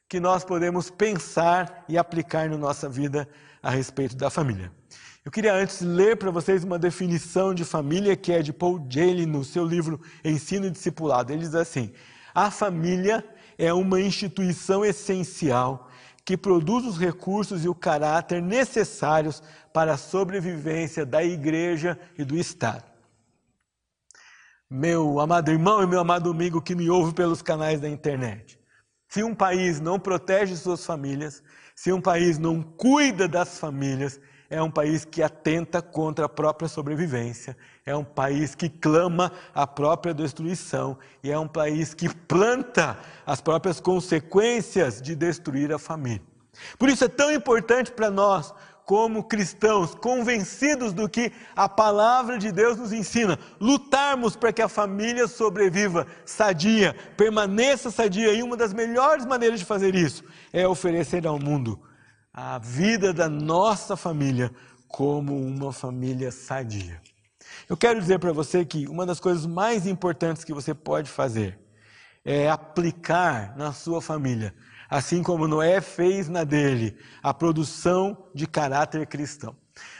que 0.09 0.21
nós 0.21 0.45
podemos 0.45 0.91
pensar 0.91 1.85
e 1.89 1.99
aplicar 1.99 2.49
na 2.49 2.57
nossa 2.57 2.89
vida 2.89 3.29
a 3.63 3.71
respeito 3.71 4.15
da 4.15 4.31
família. 4.31 4.71
Eu 5.27 5.33
queria 5.33 5.53
antes 5.53 5.81
ler 5.81 6.17
para 6.17 6.31
vocês 6.31 6.63
uma 6.63 6.79
definição 6.79 7.53
de 7.53 7.65
família 7.65 8.17
que 8.17 8.33
é 8.33 8.41
de 8.41 8.53
Paul 8.53 8.79
Daly 8.79 9.27
no 9.27 9.45
seu 9.45 9.67
livro 9.67 10.01
Ensino 10.25 10.67
e 10.67 10.71
Discipulado. 10.71 11.33
Ele 11.33 11.41
diz 11.41 11.55
assim: 11.57 11.93
a 12.33 12.49
família 12.49 13.23
é 13.59 13.73
uma 13.73 14.01
instituição 14.01 14.85
essencial 14.85 15.91
que 16.25 16.37
produz 16.37 16.87
os 16.87 16.97
recursos 16.97 17.65
e 17.65 17.69
o 17.69 17.75
caráter 17.75 18.41
necessários 18.41 19.43
para 19.73 19.95
a 19.95 19.99
sobrevivência 19.99 21.05
da 21.05 21.25
igreja 21.25 21.99
e 22.17 22.25
do 22.25 22.37
Estado 22.37 22.85
meu 24.69 25.21
amado 25.21 25.51
irmão 25.51 25.83
e 25.83 25.87
meu 25.87 26.01
amado 26.01 26.31
amigo 26.31 26.61
que 26.61 26.75
me 26.75 26.91
ouve 26.91 27.15
pelos 27.15 27.41
canais 27.41 27.81
da 27.81 27.89
internet. 27.89 28.59
Se 29.09 29.23
um 29.23 29.35
país 29.35 29.81
não 29.81 29.99
protege 29.99 30.57
suas 30.57 30.85
famílias, 30.85 31.43
se 31.75 31.93
um 31.93 32.01
país 32.01 32.39
não 32.39 32.63
cuida 32.63 33.29
das 33.29 33.59
famílias, 33.59 34.21
é 34.49 34.63
um 34.63 34.71
país 34.71 35.05
que 35.05 35.23
atenta 35.23 35.83
contra 35.83 36.27
a 36.27 36.29
própria 36.29 36.69
sobrevivência, 36.69 37.57
é 37.85 37.95
um 37.95 38.05
país 38.05 38.55
que 38.55 38.69
clama 38.69 39.33
a 39.55 39.67
própria 39.67 40.15
destruição 40.15 40.97
e 41.23 41.31
é 41.31 41.39
um 41.39 41.49
país 41.49 41.95
que 41.95 42.09
planta 42.09 42.99
as 43.25 43.41
próprias 43.41 43.81
consequências 43.81 45.01
de 45.03 45.15
destruir 45.15 45.73
a 45.73 45.79
família. 45.79 46.23
Por 46.79 46.89
isso 46.89 47.05
é 47.05 47.09
tão 47.09 47.31
importante 47.33 47.91
para 47.91 48.11
nós 48.11 48.55
como 48.85 49.25
cristãos, 49.25 49.97
convencidos 49.97 50.93
do 50.93 51.09
que 51.09 51.33
a 51.57 51.69
palavra 51.69 52.39
de 52.39 52.53
Deus 52.53 52.77
nos 52.77 52.93
ensina, 52.93 53.37
lutarmos 53.61 54.37
para 54.37 54.53
que 54.53 54.63
a 54.63 54.69
família 54.69 55.27
sobreviva 55.27 56.07
sadia, 56.25 56.95
permaneça 57.17 57.91
sadia, 57.91 58.33
e 58.33 58.45
uma 58.45 58.57
das 58.57 58.73
melhores 58.73 59.27
maneiras 59.27 59.59
de 59.59 59.67
fazer 59.67 59.97
isso 59.97 60.23
é 60.53 60.69
oferecer 60.69 61.27
ao 61.27 61.37
mundo 61.37 61.81
a 62.37 62.59
vida 62.59 63.15
da 63.15 63.31
nossa 63.31 63.97
família 63.97 64.53
como 64.87 65.35
uma 65.35 65.73
família 65.73 66.31
sadia. 66.31 67.01
Eu 67.67 67.79
quero 67.79 67.99
dizer 67.99 68.19
para 68.19 68.31
você 68.31 68.63
que 68.63 68.87
uma 68.87 69.07
das 69.07 69.19
coisas 69.19 69.47
mais 69.47 69.87
importantes 69.87 70.45
que 70.45 70.53
você 70.53 70.75
pode 70.75 71.11
fazer 71.11 71.59
é 72.23 72.51
aplicar 72.51 73.57
na 73.57 73.73
sua 73.73 74.03
família 74.03 74.55
assim 74.89 75.23
como 75.23 75.49
Noé 75.49 75.81
fez 75.81 76.29
na 76.29 76.45
dele, 76.45 76.97
a 77.23 77.35
produção 77.35 78.29
de 78.35 78.47
caráter 78.47 79.07
cristão. 79.07 79.57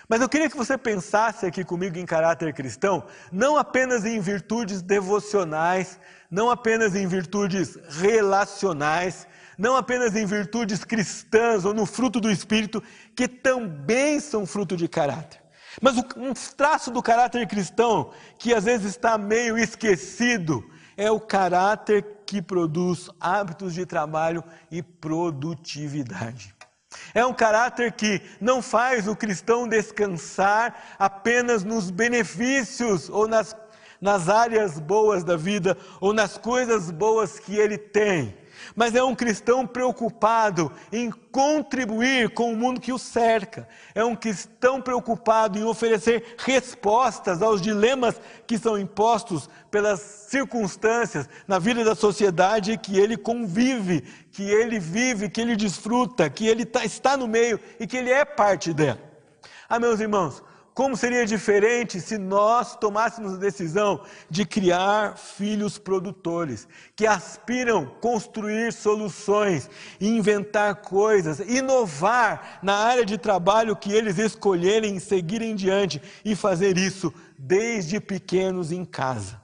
Mas 0.09 0.21
eu 0.21 0.29
queria 0.29 0.49
que 0.49 0.57
você 0.57 0.79
pensasse 0.79 1.45
aqui 1.45 1.65
comigo 1.65 1.99
em 1.99 2.07
caráter 2.07 2.55
cristão, 2.55 3.05
não 3.31 3.57
apenas 3.57 4.05
em 4.05 4.21
virtudes 4.21 4.81
devocionais, 4.81 6.01
não 6.31 6.49
apenas 6.49 6.95
em 6.95 7.07
virtudes 7.07 7.77
relacionais, 8.01 9.27
não 9.59 9.77
apenas 9.77 10.15
em 10.15 10.27
virtudes 10.27 10.85
cristãs 10.85 11.65
ou 11.65 11.73
no 11.73 11.87
fruto 11.87 12.21
do 12.21 12.31
Espírito, 12.31 12.83
que 13.15 13.27
também 13.27 14.21
são 14.21 14.47
fruto 14.47 14.77
de 14.77 14.89
caráter. 14.89 15.41
Mas 15.81 15.97
um 16.17 16.33
traço 16.57 16.91
do 16.91 17.03
caráter 17.03 17.47
cristão 17.47 18.11
que 18.39 18.55
às 18.55 18.65
vezes 18.65 18.91
está 18.91 19.19
meio 19.19 19.59
esquecido 19.59 20.65
é 20.97 21.11
o 21.11 21.21
caráter 21.21 22.05
que 22.25 22.41
produz 22.41 23.11
hábitos 23.21 23.75
de 23.75 23.85
trabalho 23.85 24.43
e 24.71 24.83
produtividade. 24.83 26.55
É 27.13 27.25
um 27.27 27.35
caráter 27.35 27.93
que 27.93 28.23
não 28.41 28.63
faz 28.63 29.07
o 29.07 29.15
cristão 29.15 29.69
descansar 29.69 30.97
apenas 30.99 31.63
nos 31.63 31.91
benefícios 31.91 33.11
ou 33.11 33.29
nas, 33.29 33.55
nas 34.01 34.31
áreas 34.31 34.79
boas 34.79 35.23
da 35.23 35.37
vida 35.37 35.77
ou 36.01 36.15
nas 36.15 36.39
coisas 36.39 36.91
boas 36.91 37.39
que 37.39 37.57
ele 37.57 37.77
tem 37.77 38.35
mas 38.75 38.95
é 38.95 39.03
um 39.03 39.15
cristão 39.15 39.67
preocupado 39.67 40.73
em 40.93 41.11
contribuir 41.11 42.31
com 42.31 42.53
o 42.53 42.57
mundo 42.57 42.81
que 42.81 42.93
o 42.93 42.99
cerca. 42.99 43.69
É 43.95 44.05
um 44.05 44.15
cristão 44.15 44.81
preocupado 44.81 45.59
em 45.59 45.65
oferecer 45.65 46.37
respostas 46.39 47.43
aos 47.43 47.61
dilemas 47.61 48.21
que 48.47 48.59
são 48.59 48.79
impostos 48.79 49.49
pelas 49.71 50.01
circunstâncias 50.01 51.29
na 51.47 51.59
vida 51.59 51.85
da 51.85 51.95
sociedade 51.95 52.79
que 52.79 52.99
ele 52.99 53.17
convive, 53.17 54.03
que 54.33 54.43
ele 54.43 54.79
vive, 54.79 55.29
que 55.29 55.41
ele 55.41 55.57
desfruta, 55.57 56.29
que 56.31 56.47
ele 56.47 56.65
tá, 56.65 56.85
está 56.85 57.17
no 57.17 57.27
meio 57.27 57.61
e 57.79 57.87
que 57.87 57.97
ele 57.97 58.11
é 58.11 58.25
parte 58.25 58.73
dela. 58.73 59.01
Ah, 59.69 59.79
meus 59.79 60.01
irmãos, 60.01 60.43
como 60.77 60.95
seria 60.95 61.25
diferente 61.25 62.03
se 62.03 62.19
nós 62.19 62.77
tomássemos 62.77 63.33
a 63.33 63.39
decisão 63.39 64.03
de 64.29 64.45
criar 64.45 65.17
filhos 65.17 65.79
produtores, 65.79 66.69
que 66.95 67.07
aspiram 67.07 67.87
construir 67.99 68.75
soluções, 68.75 69.71
inventar 69.99 70.75
coisas, 70.83 71.41
inovar 71.41 72.59
na 72.63 72.75
área 72.75 73.07
de 73.07 73.17
trabalho 73.17 73.75
que 73.75 73.91
eles 73.91 74.19
escolherem 74.19 74.99
seguir 74.99 75.41
em 75.41 75.55
diante 75.55 76.03
e 76.23 76.37
fazer 76.37 76.77
isso 76.77 77.11
desde 77.39 77.99
pequenos 77.99 78.71
em 78.71 78.85
casa. 78.85 79.41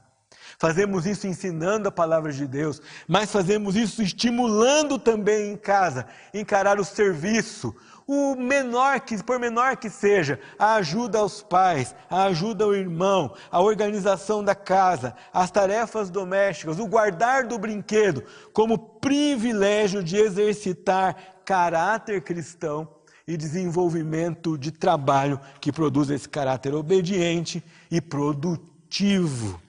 Fazemos 0.59 1.07
isso 1.07 1.27
ensinando 1.27 1.89
a 1.89 1.91
palavra 1.91 2.31
de 2.31 2.47
Deus, 2.47 2.81
mas 3.09 3.33
fazemos 3.33 3.75
isso 3.75 4.01
estimulando 4.01 4.97
também 4.97 5.51
em 5.51 5.57
casa, 5.57 6.07
encarar 6.33 6.79
o 6.79 6.85
serviço, 6.85 7.75
o 8.07 8.35
menor 8.35 9.01
que, 9.01 9.23
por 9.23 9.39
menor 9.39 9.77
que 9.77 9.89
seja, 9.89 10.39
a 10.59 10.75
ajuda 10.75 11.19
aos 11.19 11.43
pais, 11.43 11.95
a 12.11 12.25
ajuda 12.25 12.65
ao 12.65 12.75
irmão, 12.75 13.35
a 13.51 13.61
organização 13.61 14.43
da 14.43 14.55
casa, 14.55 15.15
as 15.33 15.51
tarefas 15.51 16.11
domésticas, 16.11 16.79
o 16.79 16.87
guardar 16.87 17.47
do 17.47 17.59
brinquedo, 17.59 18.25
como 18.53 18.79
privilégio 18.79 20.03
de 20.03 20.17
exercitar 20.17 21.17
caráter 21.45 22.23
cristão 22.23 22.89
e 23.27 23.37
desenvolvimento 23.37 24.59
de 24.59 24.71
trabalho 24.71 25.41
que 25.61 25.73
produz 25.73 26.11
esse 26.11 26.29
caráter 26.29 26.75
obediente 26.75 27.63
e 27.91 28.01
produtivo. 28.01 29.61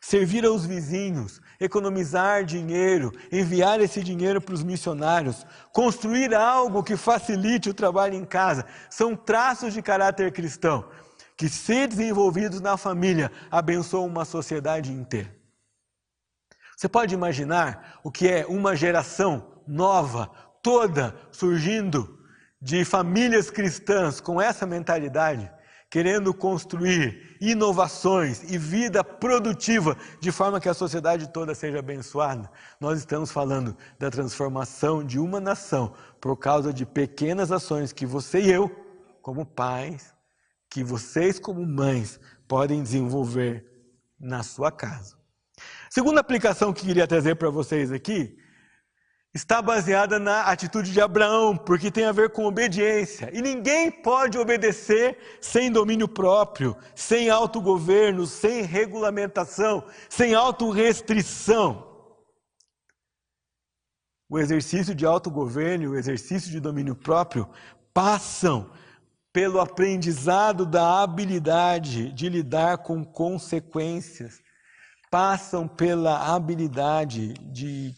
Servir 0.00 0.44
aos 0.44 0.66
vizinhos, 0.66 1.40
economizar 1.64 2.44
dinheiro, 2.44 3.12
enviar 3.30 3.80
esse 3.80 4.02
dinheiro 4.02 4.40
para 4.40 4.54
os 4.54 4.62
missionários, 4.62 5.46
construir 5.72 6.34
algo 6.34 6.82
que 6.82 6.96
facilite 6.96 7.70
o 7.70 7.74
trabalho 7.74 8.14
em 8.14 8.24
casa, 8.24 8.66
são 8.90 9.14
traços 9.14 9.72
de 9.72 9.80
caráter 9.80 10.32
cristão 10.32 10.84
que, 11.36 11.48
se 11.48 11.86
desenvolvidos 11.86 12.60
na 12.60 12.76
família, 12.76 13.30
abençoam 13.50 14.06
uma 14.06 14.24
sociedade 14.24 14.92
inteira. 14.92 15.34
Você 16.76 16.88
pode 16.88 17.14
imaginar 17.14 18.00
o 18.02 18.10
que 18.10 18.28
é 18.28 18.44
uma 18.46 18.74
geração 18.74 19.60
nova, 19.66 20.30
toda 20.62 21.14
surgindo 21.30 22.18
de 22.60 22.84
famílias 22.84 23.50
cristãs 23.50 24.20
com 24.20 24.40
essa 24.40 24.66
mentalidade? 24.66 25.50
querendo 25.92 26.32
construir 26.32 27.31
inovações 27.42 28.44
e 28.48 28.56
vida 28.56 29.02
produtiva 29.02 29.96
de 30.20 30.30
forma 30.30 30.60
que 30.60 30.68
a 30.68 30.74
sociedade 30.74 31.28
toda 31.28 31.56
seja 31.56 31.80
abençoada. 31.80 32.48
Nós 32.80 33.00
estamos 33.00 33.32
falando 33.32 33.76
da 33.98 34.08
transformação 34.10 35.02
de 35.02 35.18
uma 35.18 35.40
nação 35.40 35.92
por 36.20 36.36
causa 36.36 36.72
de 36.72 36.86
pequenas 36.86 37.50
ações 37.50 37.92
que 37.92 38.06
você 38.06 38.40
e 38.40 38.52
eu, 38.52 38.70
como 39.20 39.44
pais, 39.44 40.14
que 40.70 40.84
vocês, 40.84 41.40
como 41.40 41.66
mães, 41.66 42.20
podem 42.46 42.80
desenvolver 42.80 43.66
na 44.20 44.44
sua 44.44 44.70
casa. 44.70 45.16
Segunda 45.90 46.20
aplicação 46.20 46.72
que 46.72 46.86
queria 46.86 47.08
trazer 47.08 47.34
para 47.34 47.50
vocês 47.50 47.90
aqui 47.90 48.38
está 49.34 49.62
baseada 49.62 50.18
na 50.18 50.42
atitude 50.42 50.92
de 50.92 51.00
Abraão, 51.00 51.56
porque 51.56 51.90
tem 51.90 52.04
a 52.04 52.12
ver 52.12 52.30
com 52.30 52.44
obediência. 52.44 53.30
E 53.32 53.40
ninguém 53.40 53.90
pode 53.90 54.38
obedecer 54.38 55.18
sem 55.40 55.70
domínio 55.70 56.06
próprio, 56.06 56.76
sem 56.94 57.30
autogoverno, 57.30 58.26
sem 58.26 58.62
regulamentação, 58.62 59.84
sem 60.08 60.34
autorrestrição. 60.34 61.90
O 64.28 64.38
exercício 64.38 64.94
de 64.94 65.06
autogoverno 65.06 65.84
e 65.84 65.88
o 65.88 65.96
exercício 65.96 66.50
de 66.50 66.60
domínio 66.60 66.94
próprio 66.94 67.48
passam 67.92 68.70
pelo 69.32 69.60
aprendizado 69.60 70.66
da 70.66 71.02
habilidade 71.02 72.12
de 72.12 72.28
lidar 72.28 72.78
com 72.78 73.02
consequências, 73.02 74.42
passam 75.10 75.66
pela 75.66 76.34
habilidade 76.34 77.32
de 77.34 77.94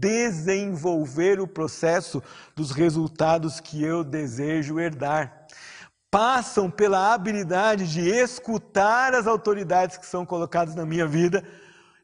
desenvolver 0.00 1.38
o 1.40 1.46
processo 1.46 2.22
dos 2.56 2.70
resultados 2.70 3.60
que 3.60 3.82
eu 3.82 4.02
desejo 4.02 4.80
herdar. 4.80 5.46
Passam 6.10 6.70
pela 6.70 7.12
habilidade 7.12 7.90
de 7.90 8.00
escutar 8.00 9.14
as 9.14 9.26
autoridades 9.26 9.98
que 9.98 10.06
são 10.06 10.24
colocadas 10.24 10.74
na 10.74 10.86
minha 10.86 11.06
vida, 11.06 11.44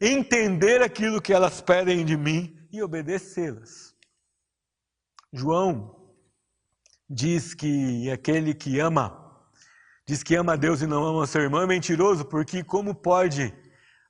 entender 0.01 0.83
aquilo 0.83 1.20
que 1.20 1.33
elas 1.33 1.61
pedem 1.61 2.05
de 2.05 2.16
mim 2.16 2.57
e 2.70 2.83
obedecê-las. 2.83 3.94
João 5.33 5.96
diz 7.09 7.55
que 7.55 8.11
aquele 8.11 8.55
que 8.55 8.79
ama, 8.81 9.42
diz 10.07 10.22
que 10.22 10.35
ama 10.35 10.55
a 10.55 10.57
Deus 10.57 10.83
e 10.83 10.87
não 10.87 11.05
ama 11.05 11.27
seu 11.27 11.42
irmão 11.42 11.62
é 11.62 11.66
mentiroso, 11.66 12.24
porque 12.24 12.62
como 12.62 12.94
pode 12.94 13.55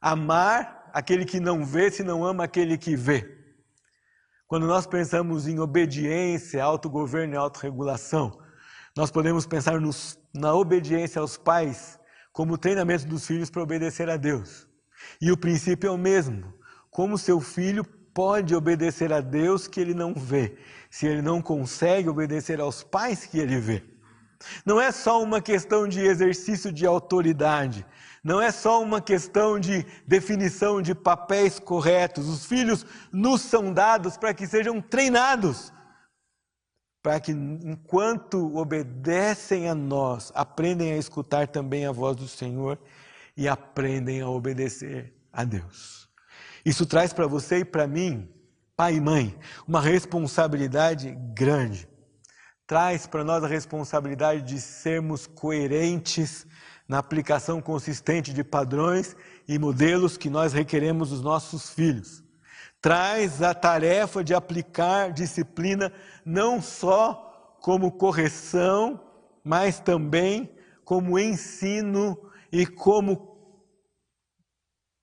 amar 0.00 0.90
aquele 0.92 1.24
que 1.24 1.40
não 1.40 1.64
vê 1.64 1.90
se 1.90 2.02
não 2.02 2.24
ama 2.24 2.44
aquele 2.44 2.76
que 2.78 2.96
vê? 2.96 3.37
Quando 4.48 4.66
nós 4.66 4.86
pensamos 4.86 5.46
em 5.46 5.60
obediência, 5.60 6.64
autogoverno 6.64 7.34
e 7.34 7.36
autorregulação, 7.36 8.40
nós 8.96 9.10
podemos 9.10 9.46
pensar 9.46 9.78
nos, 9.78 10.18
na 10.34 10.54
obediência 10.54 11.20
aos 11.20 11.36
pais 11.36 12.00
como 12.32 12.56
treinamento 12.56 13.06
dos 13.06 13.26
filhos 13.26 13.50
para 13.50 13.62
obedecer 13.62 14.08
a 14.08 14.16
Deus. 14.16 14.66
E 15.20 15.30
o 15.30 15.36
princípio 15.36 15.88
é 15.88 15.90
o 15.90 15.98
mesmo. 15.98 16.54
Como 16.90 17.18
seu 17.18 17.40
filho 17.40 17.84
pode 18.14 18.54
obedecer 18.54 19.12
a 19.12 19.20
Deus 19.20 19.68
que 19.68 19.80
ele 19.80 19.92
não 19.92 20.14
vê, 20.14 20.56
se 20.90 21.06
ele 21.06 21.20
não 21.20 21.42
consegue 21.42 22.08
obedecer 22.08 22.58
aos 22.58 22.82
pais 22.82 23.26
que 23.26 23.38
ele 23.38 23.60
vê? 23.60 23.84
Não 24.64 24.80
é 24.80 24.90
só 24.90 25.22
uma 25.22 25.42
questão 25.42 25.86
de 25.86 26.00
exercício 26.00 26.72
de 26.72 26.86
autoridade, 26.86 27.84
não 28.22 28.40
é 28.40 28.50
só 28.50 28.82
uma 28.82 29.00
questão 29.00 29.58
de 29.58 29.86
definição 30.06 30.82
de 30.82 30.94
papéis 30.94 31.58
corretos. 31.58 32.28
Os 32.28 32.44
filhos 32.44 32.84
nos 33.12 33.42
são 33.42 33.72
dados 33.72 34.16
para 34.16 34.34
que 34.34 34.46
sejam 34.46 34.80
treinados, 34.80 35.72
para 37.02 37.20
que, 37.20 37.32
enquanto 37.32 38.56
obedecem 38.56 39.68
a 39.68 39.74
nós, 39.74 40.32
aprendem 40.34 40.92
a 40.92 40.96
escutar 40.96 41.46
também 41.48 41.86
a 41.86 41.92
voz 41.92 42.16
do 42.16 42.28
Senhor 42.28 42.78
e 43.36 43.46
aprendem 43.46 44.20
a 44.20 44.28
obedecer 44.28 45.14
a 45.32 45.44
Deus. 45.44 46.08
Isso 46.64 46.84
traz 46.84 47.12
para 47.12 47.26
você 47.26 47.58
e 47.58 47.64
para 47.64 47.86
mim, 47.86 48.28
pai 48.76 48.96
e 48.96 49.00
mãe, 49.00 49.38
uma 49.66 49.80
responsabilidade 49.80 51.16
grande. 51.34 51.88
Traz 52.66 53.06
para 53.06 53.24
nós 53.24 53.42
a 53.44 53.46
responsabilidade 53.46 54.42
de 54.42 54.60
sermos 54.60 55.26
coerentes 55.26 56.46
na 56.88 56.98
aplicação 56.98 57.60
consistente 57.60 58.32
de 58.32 58.42
padrões 58.42 59.14
e 59.46 59.58
modelos 59.58 60.16
que 60.16 60.30
nós 60.30 60.54
requeremos 60.54 61.10
dos 61.10 61.20
nossos 61.20 61.68
filhos. 61.70 62.24
Traz 62.80 63.42
a 63.42 63.54
tarefa 63.54 64.24
de 64.24 64.32
aplicar 64.32 65.12
disciplina 65.12 65.92
não 66.24 66.62
só 66.62 67.56
como 67.60 67.92
correção, 67.92 69.00
mas 69.44 69.78
também 69.78 70.56
como 70.84 71.18
ensino 71.18 72.16
e 72.50 72.64
como 72.64 73.36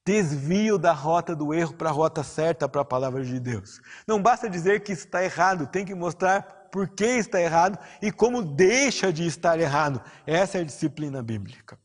desvio 0.07 0.77
da 0.77 0.93
rota 0.93 1.35
do 1.35 1.53
erro 1.53 1.73
para 1.73 1.89
a 1.89 1.93
rota 1.93 2.23
certa 2.23 2.69
para 2.69 2.81
a 2.81 2.85
palavra 2.85 3.23
de 3.23 3.39
Deus. 3.39 3.81
Não 4.07 4.21
basta 4.21 4.49
dizer 4.49 4.83
que 4.83 4.91
está 4.91 5.23
errado, 5.23 5.67
tem 5.67 5.83
que 5.83 5.95
mostrar 5.95 6.64
por 6.75 6.89
que 6.89 7.05
está 7.05 7.39
errado 7.39 7.79
e 8.01 8.11
como 8.11 8.41
deixa 8.41 9.13
de 9.13 9.25
estar 9.25 9.57
errado. 9.57 10.01
Essa 10.27 10.57
é 10.57 10.61
a 10.61 10.65
disciplina 10.65 11.23
bíblica. 11.23 11.79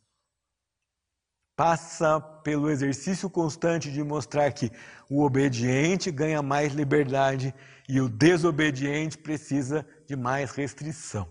Passa 1.54 2.18
pelo 2.18 2.68
exercício 2.68 3.30
constante 3.30 3.88
de 3.92 4.02
mostrar 4.02 4.50
que 4.50 4.68
o 5.08 5.22
obediente 5.22 6.10
ganha 6.10 6.42
mais 6.42 6.72
liberdade 6.72 7.54
e 7.88 8.00
o 8.00 8.08
desobediente 8.08 9.16
precisa 9.16 9.86
de 10.08 10.16
mais 10.16 10.50
restrição. 10.50 11.30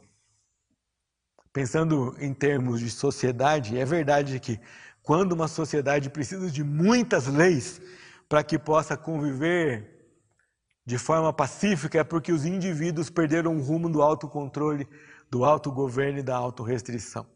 Pensando 1.52 2.16
em 2.18 2.34
termos 2.34 2.80
de 2.80 2.90
sociedade, 2.90 3.78
é 3.78 3.84
verdade 3.84 4.40
que 4.40 4.58
quando 5.04 5.34
uma 5.34 5.50
sociedade 5.50 6.10
precisa 6.10 6.50
de 6.50 6.64
muitas 6.64 7.28
leis 7.28 7.82
para 8.30 8.42
que 8.42 8.58
possa 8.58 8.96
conviver 8.96 9.99
de 10.86 10.98
forma 10.98 11.32
pacífica 11.32 12.00
é 12.00 12.04
porque 12.04 12.32
os 12.32 12.46
indivíduos 12.46 13.10
perderam 13.10 13.56
o 13.56 13.62
rumo 13.62 13.90
do 13.90 14.02
autocontrole, 14.02 14.88
do 15.30 15.46
autogoverno 15.46 16.20
e 16.20 16.24
da 16.24 16.36
autorrestrição. 16.36 17.28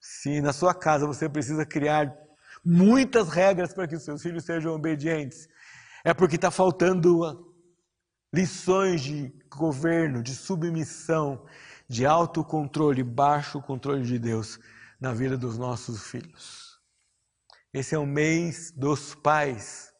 Se 0.00 0.40
na 0.40 0.52
sua 0.52 0.74
casa 0.74 1.06
você 1.06 1.28
precisa 1.28 1.64
criar 1.64 2.14
muitas 2.62 3.28
regras 3.28 3.72
para 3.72 3.88
que 3.88 3.96
os 3.96 4.02
seus 4.02 4.22
filhos 4.22 4.44
sejam 4.44 4.74
obedientes, 4.74 5.48
é 6.04 6.12
porque 6.12 6.36
está 6.36 6.50
faltando 6.50 7.54
lições 8.32 9.02
de 9.02 9.32
governo, 9.48 10.22
de 10.22 10.34
submissão, 10.34 11.46
de 11.88 12.04
autocontrole, 12.04 13.02
baixo 13.02 13.62
controle 13.62 14.02
de 14.02 14.18
Deus 14.18 14.58
na 15.00 15.14
vida 15.14 15.38
dos 15.38 15.56
nossos 15.56 16.02
filhos. 16.08 16.78
Esse 17.72 17.94
é 17.94 17.98
o 17.98 18.06
mês 18.06 18.70
dos 18.72 19.14
pais, 19.14 19.93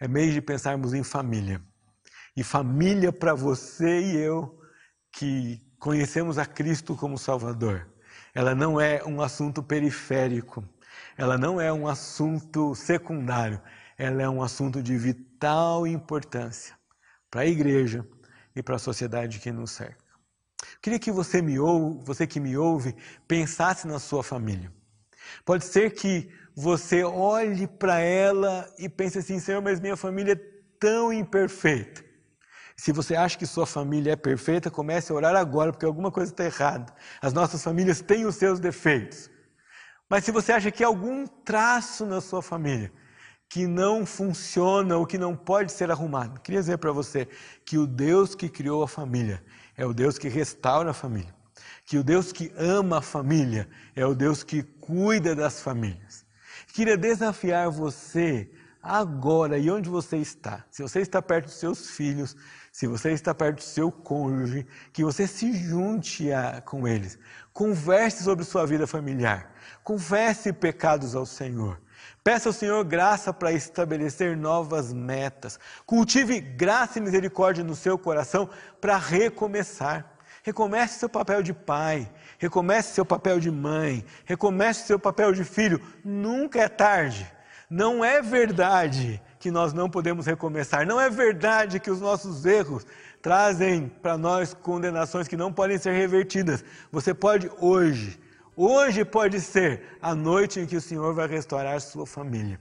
é 0.00 0.06
mês 0.06 0.32
de 0.32 0.40
pensarmos 0.40 0.94
em 0.94 1.02
família. 1.02 1.60
E 2.36 2.44
família 2.44 3.12
para 3.12 3.34
você 3.34 4.00
e 4.00 4.16
eu 4.16 4.60
que 5.12 5.60
conhecemos 5.78 6.38
a 6.38 6.46
Cristo 6.46 6.94
como 6.96 7.18
Salvador. 7.18 7.88
Ela 8.34 8.54
não 8.54 8.80
é 8.80 9.02
um 9.04 9.20
assunto 9.20 9.62
periférico, 9.62 10.64
ela 11.16 11.36
não 11.36 11.60
é 11.60 11.72
um 11.72 11.88
assunto 11.88 12.74
secundário, 12.74 13.60
ela 13.96 14.22
é 14.22 14.28
um 14.28 14.42
assunto 14.42 14.82
de 14.82 14.96
vital 14.96 15.86
importância 15.86 16.76
para 17.30 17.42
a 17.42 17.46
igreja 17.46 18.06
e 18.54 18.62
para 18.62 18.76
a 18.76 18.78
sociedade 18.78 19.40
que 19.40 19.50
nos 19.50 19.72
cerca. 19.72 20.04
Queria 20.80 20.98
que 20.98 21.10
você 21.10 21.42
me 21.42 21.58
ouve, 21.58 22.04
você 22.04 22.26
que 22.26 22.38
me 22.38 22.56
ouve, 22.56 22.94
pensasse 23.26 23.86
na 23.86 23.98
sua 23.98 24.22
família. 24.22 24.72
Pode 25.44 25.64
ser 25.64 25.92
que 25.92 26.30
você 26.60 27.04
olhe 27.04 27.68
para 27.68 28.00
ela 28.00 28.68
e 28.76 28.88
pense 28.88 29.16
assim, 29.16 29.38
Senhor, 29.38 29.62
mas 29.62 29.78
minha 29.78 29.96
família 29.96 30.32
é 30.32 30.40
tão 30.80 31.12
imperfeita. 31.12 32.04
Se 32.76 32.90
você 32.90 33.14
acha 33.14 33.38
que 33.38 33.46
sua 33.46 33.64
família 33.64 34.14
é 34.14 34.16
perfeita, 34.16 34.68
comece 34.68 35.12
a 35.12 35.14
orar 35.14 35.36
agora, 35.36 35.70
porque 35.70 35.86
alguma 35.86 36.10
coisa 36.10 36.32
está 36.32 36.44
errada. 36.44 36.92
As 37.22 37.32
nossas 37.32 37.62
famílias 37.62 38.00
têm 38.00 38.26
os 38.26 38.34
seus 38.34 38.58
defeitos. 38.58 39.30
Mas 40.10 40.24
se 40.24 40.32
você 40.32 40.50
acha 40.50 40.72
que 40.72 40.82
há 40.82 40.88
algum 40.88 41.28
traço 41.28 42.04
na 42.04 42.20
sua 42.20 42.42
família 42.42 42.92
que 43.48 43.68
não 43.68 44.04
funciona 44.04 44.96
ou 44.96 45.06
que 45.06 45.16
não 45.16 45.36
pode 45.36 45.70
ser 45.70 45.92
arrumado, 45.92 46.40
queria 46.40 46.60
dizer 46.60 46.78
para 46.78 46.90
você 46.90 47.28
que 47.64 47.78
o 47.78 47.86
Deus 47.86 48.34
que 48.34 48.48
criou 48.48 48.82
a 48.82 48.88
família 48.88 49.44
é 49.76 49.86
o 49.86 49.94
Deus 49.94 50.18
que 50.18 50.28
restaura 50.28 50.90
a 50.90 50.94
família. 50.94 51.32
Que 51.86 51.98
o 51.98 52.02
Deus 52.02 52.32
que 52.32 52.52
ama 52.58 52.98
a 52.98 53.02
família 53.02 53.68
é 53.94 54.04
o 54.04 54.12
Deus 54.12 54.42
que 54.42 54.64
cuida 54.64 55.36
das 55.36 55.62
famílias. 55.62 56.26
Queria 56.72 56.96
desafiar 56.96 57.70
você 57.70 58.50
agora 58.82 59.58
e 59.58 59.70
onde 59.70 59.88
você 59.88 60.16
está. 60.16 60.64
Se 60.70 60.82
você 60.82 61.00
está 61.00 61.20
perto 61.20 61.46
dos 61.46 61.54
seus 61.54 61.90
filhos, 61.90 62.36
se 62.72 62.86
você 62.86 63.12
está 63.12 63.34
perto 63.34 63.56
do 63.56 63.62
seu 63.62 63.90
cônjuge, 63.90 64.66
que 64.92 65.04
você 65.04 65.26
se 65.26 65.52
junte 65.52 66.32
a, 66.32 66.60
com 66.60 66.86
eles. 66.86 67.18
Converse 67.52 68.22
sobre 68.22 68.44
sua 68.44 68.66
vida 68.66 68.86
familiar. 68.86 69.52
Confesse 69.82 70.52
pecados 70.52 71.14
ao 71.14 71.26
Senhor. 71.26 71.80
Peça 72.22 72.48
ao 72.48 72.52
Senhor 72.52 72.84
graça 72.84 73.32
para 73.32 73.52
estabelecer 73.52 74.36
novas 74.36 74.92
metas. 74.92 75.58
Cultive 75.84 76.40
graça 76.40 76.98
e 76.98 77.02
misericórdia 77.02 77.64
no 77.64 77.74
seu 77.74 77.98
coração 77.98 78.48
para 78.80 78.96
recomeçar. 78.96 80.17
Recomece 80.48 80.98
seu 80.98 81.10
papel 81.10 81.42
de 81.42 81.52
pai, 81.52 82.10
recomece 82.38 82.94
seu 82.94 83.04
papel 83.04 83.38
de 83.38 83.50
mãe, 83.50 84.02
recomece 84.24 84.86
seu 84.86 84.98
papel 84.98 85.30
de 85.30 85.44
filho. 85.44 85.78
Nunca 86.02 86.62
é 86.62 86.68
tarde. 86.68 87.30
Não 87.68 88.02
é 88.02 88.22
verdade 88.22 89.22
que 89.38 89.50
nós 89.50 89.74
não 89.74 89.90
podemos 89.90 90.24
recomeçar. 90.24 90.86
Não 90.86 90.98
é 90.98 91.10
verdade 91.10 91.78
que 91.78 91.90
os 91.90 92.00
nossos 92.00 92.46
erros 92.46 92.86
trazem 93.20 93.88
para 94.00 94.16
nós 94.16 94.54
condenações 94.54 95.28
que 95.28 95.36
não 95.36 95.52
podem 95.52 95.76
ser 95.76 95.92
revertidas. 95.92 96.64
Você 96.90 97.12
pode 97.12 97.50
hoje, 97.58 98.18
hoje 98.56 99.04
pode 99.04 99.42
ser 99.42 99.98
a 100.00 100.14
noite 100.14 100.60
em 100.60 100.64
que 100.64 100.76
o 100.76 100.80
Senhor 100.80 101.12
vai 101.12 101.28
restaurar 101.28 101.78
sua 101.82 102.06
família. 102.06 102.58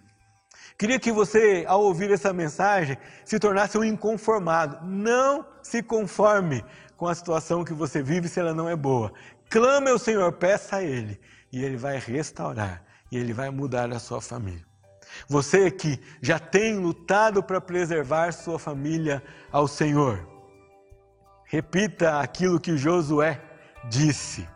Queria 0.77 0.99
que 0.99 1.11
você, 1.11 1.63
ao 1.65 1.81
ouvir 1.81 2.11
essa 2.11 2.33
mensagem, 2.33 2.97
se 3.23 3.39
tornasse 3.39 3.77
um 3.77 3.83
inconformado. 3.83 4.85
Não 4.85 5.45
se 5.63 5.81
conforme 5.81 6.65
com 6.97 7.07
a 7.07 7.15
situação 7.15 7.63
que 7.63 7.73
você 7.73 8.01
vive 8.01 8.27
se 8.27 8.39
ela 8.39 8.53
não 8.53 8.67
é 8.67 8.75
boa. 8.75 9.13
Clame 9.49 9.91
ao 9.91 9.99
Senhor, 9.99 10.33
peça 10.33 10.77
a 10.77 10.83
Ele, 10.83 11.19
e 11.51 11.63
Ele 11.63 11.77
vai 11.77 11.97
restaurar, 11.99 12.83
e 13.11 13.17
Ele 13.17 13.31
vai 13.31 13.49
mudar 13.51 13.89
a 13.93 13.99
sua 13.99 14.19
família. 14.19 14.65
Você 15.29 15.71
que 15.71 15.99
já 16.21 16.37
tem 16.39 16.77
lutado 16.77 17.41
para 17.41 17.61
preservar 17.61 18.33
sua 18.33 18.59
família 18.59 19.23
ao 19.51 19.67
Senhor, 19.67 20.27
repita 21.45 22.19
aquilo 22.19 22.59
que 22.59 22.75
Josué 22.75 23.41
disse. 23.89 24.47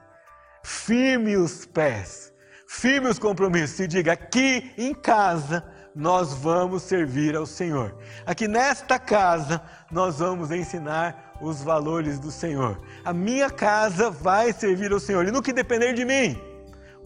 Firme 0.64 1.38
os 1.38 1.66
pés, 1.66 2.34
firme 2.68 3.08
os 3.08 3.18
compromissos 3.18 3.80
e 3.80 3.88
diga: 3.88 4.14
aqui 4.14 4.74
em 4.78 4.94
casa 4.94 5.64
nós 5.96 6.34
vamos 6.34 6.84
servir 6.84 7.36
ao 7.36 7.46
Senhor. 7.46 7.98
Aqui 8.26 8.48
nesta 8.48 9.00
casa 9.00 9.62
nós 9.90 10.20
vamos 10.20 10.52
ensinar 10.52 11.31
os 11.42 11.62
valores 11.64 12.20
do 12.20 12.32
Senhor. 12.32 12.80
A 13.04 13.12
minha 13.12 13.50
casa 13.50 14.10
vai 14.10 14.54
servir 14.54 14.92
ao 14.92 15.00
Senhor. 15.00 15.28
E 15.28 15.32
no 15.32 15.42
que 15.42 15.52
depender 15.52 15.94
de 15.94 16.06
mim, 16.06 16.40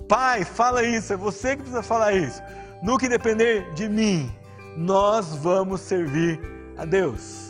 Pai, 0.08 0.44
fala 0.44 0.84
isso, 0.84 1.14
é 1.14 1.18
você 1.18 1.56
que 1.56 1.64
precisa 1.64 1.82
falar 1.82 2.14
isso 2.14 2.42
no 2.86 2.98
que 3.00 3.10
depender 3.10 3.74
de 3.74 3.90
mim, 3.90 4.32
nós 4.78 5.36
vamos 5.36 5.82
servir 5.82 6.40
a 6.78 6.86
Deus. 6.86 7.45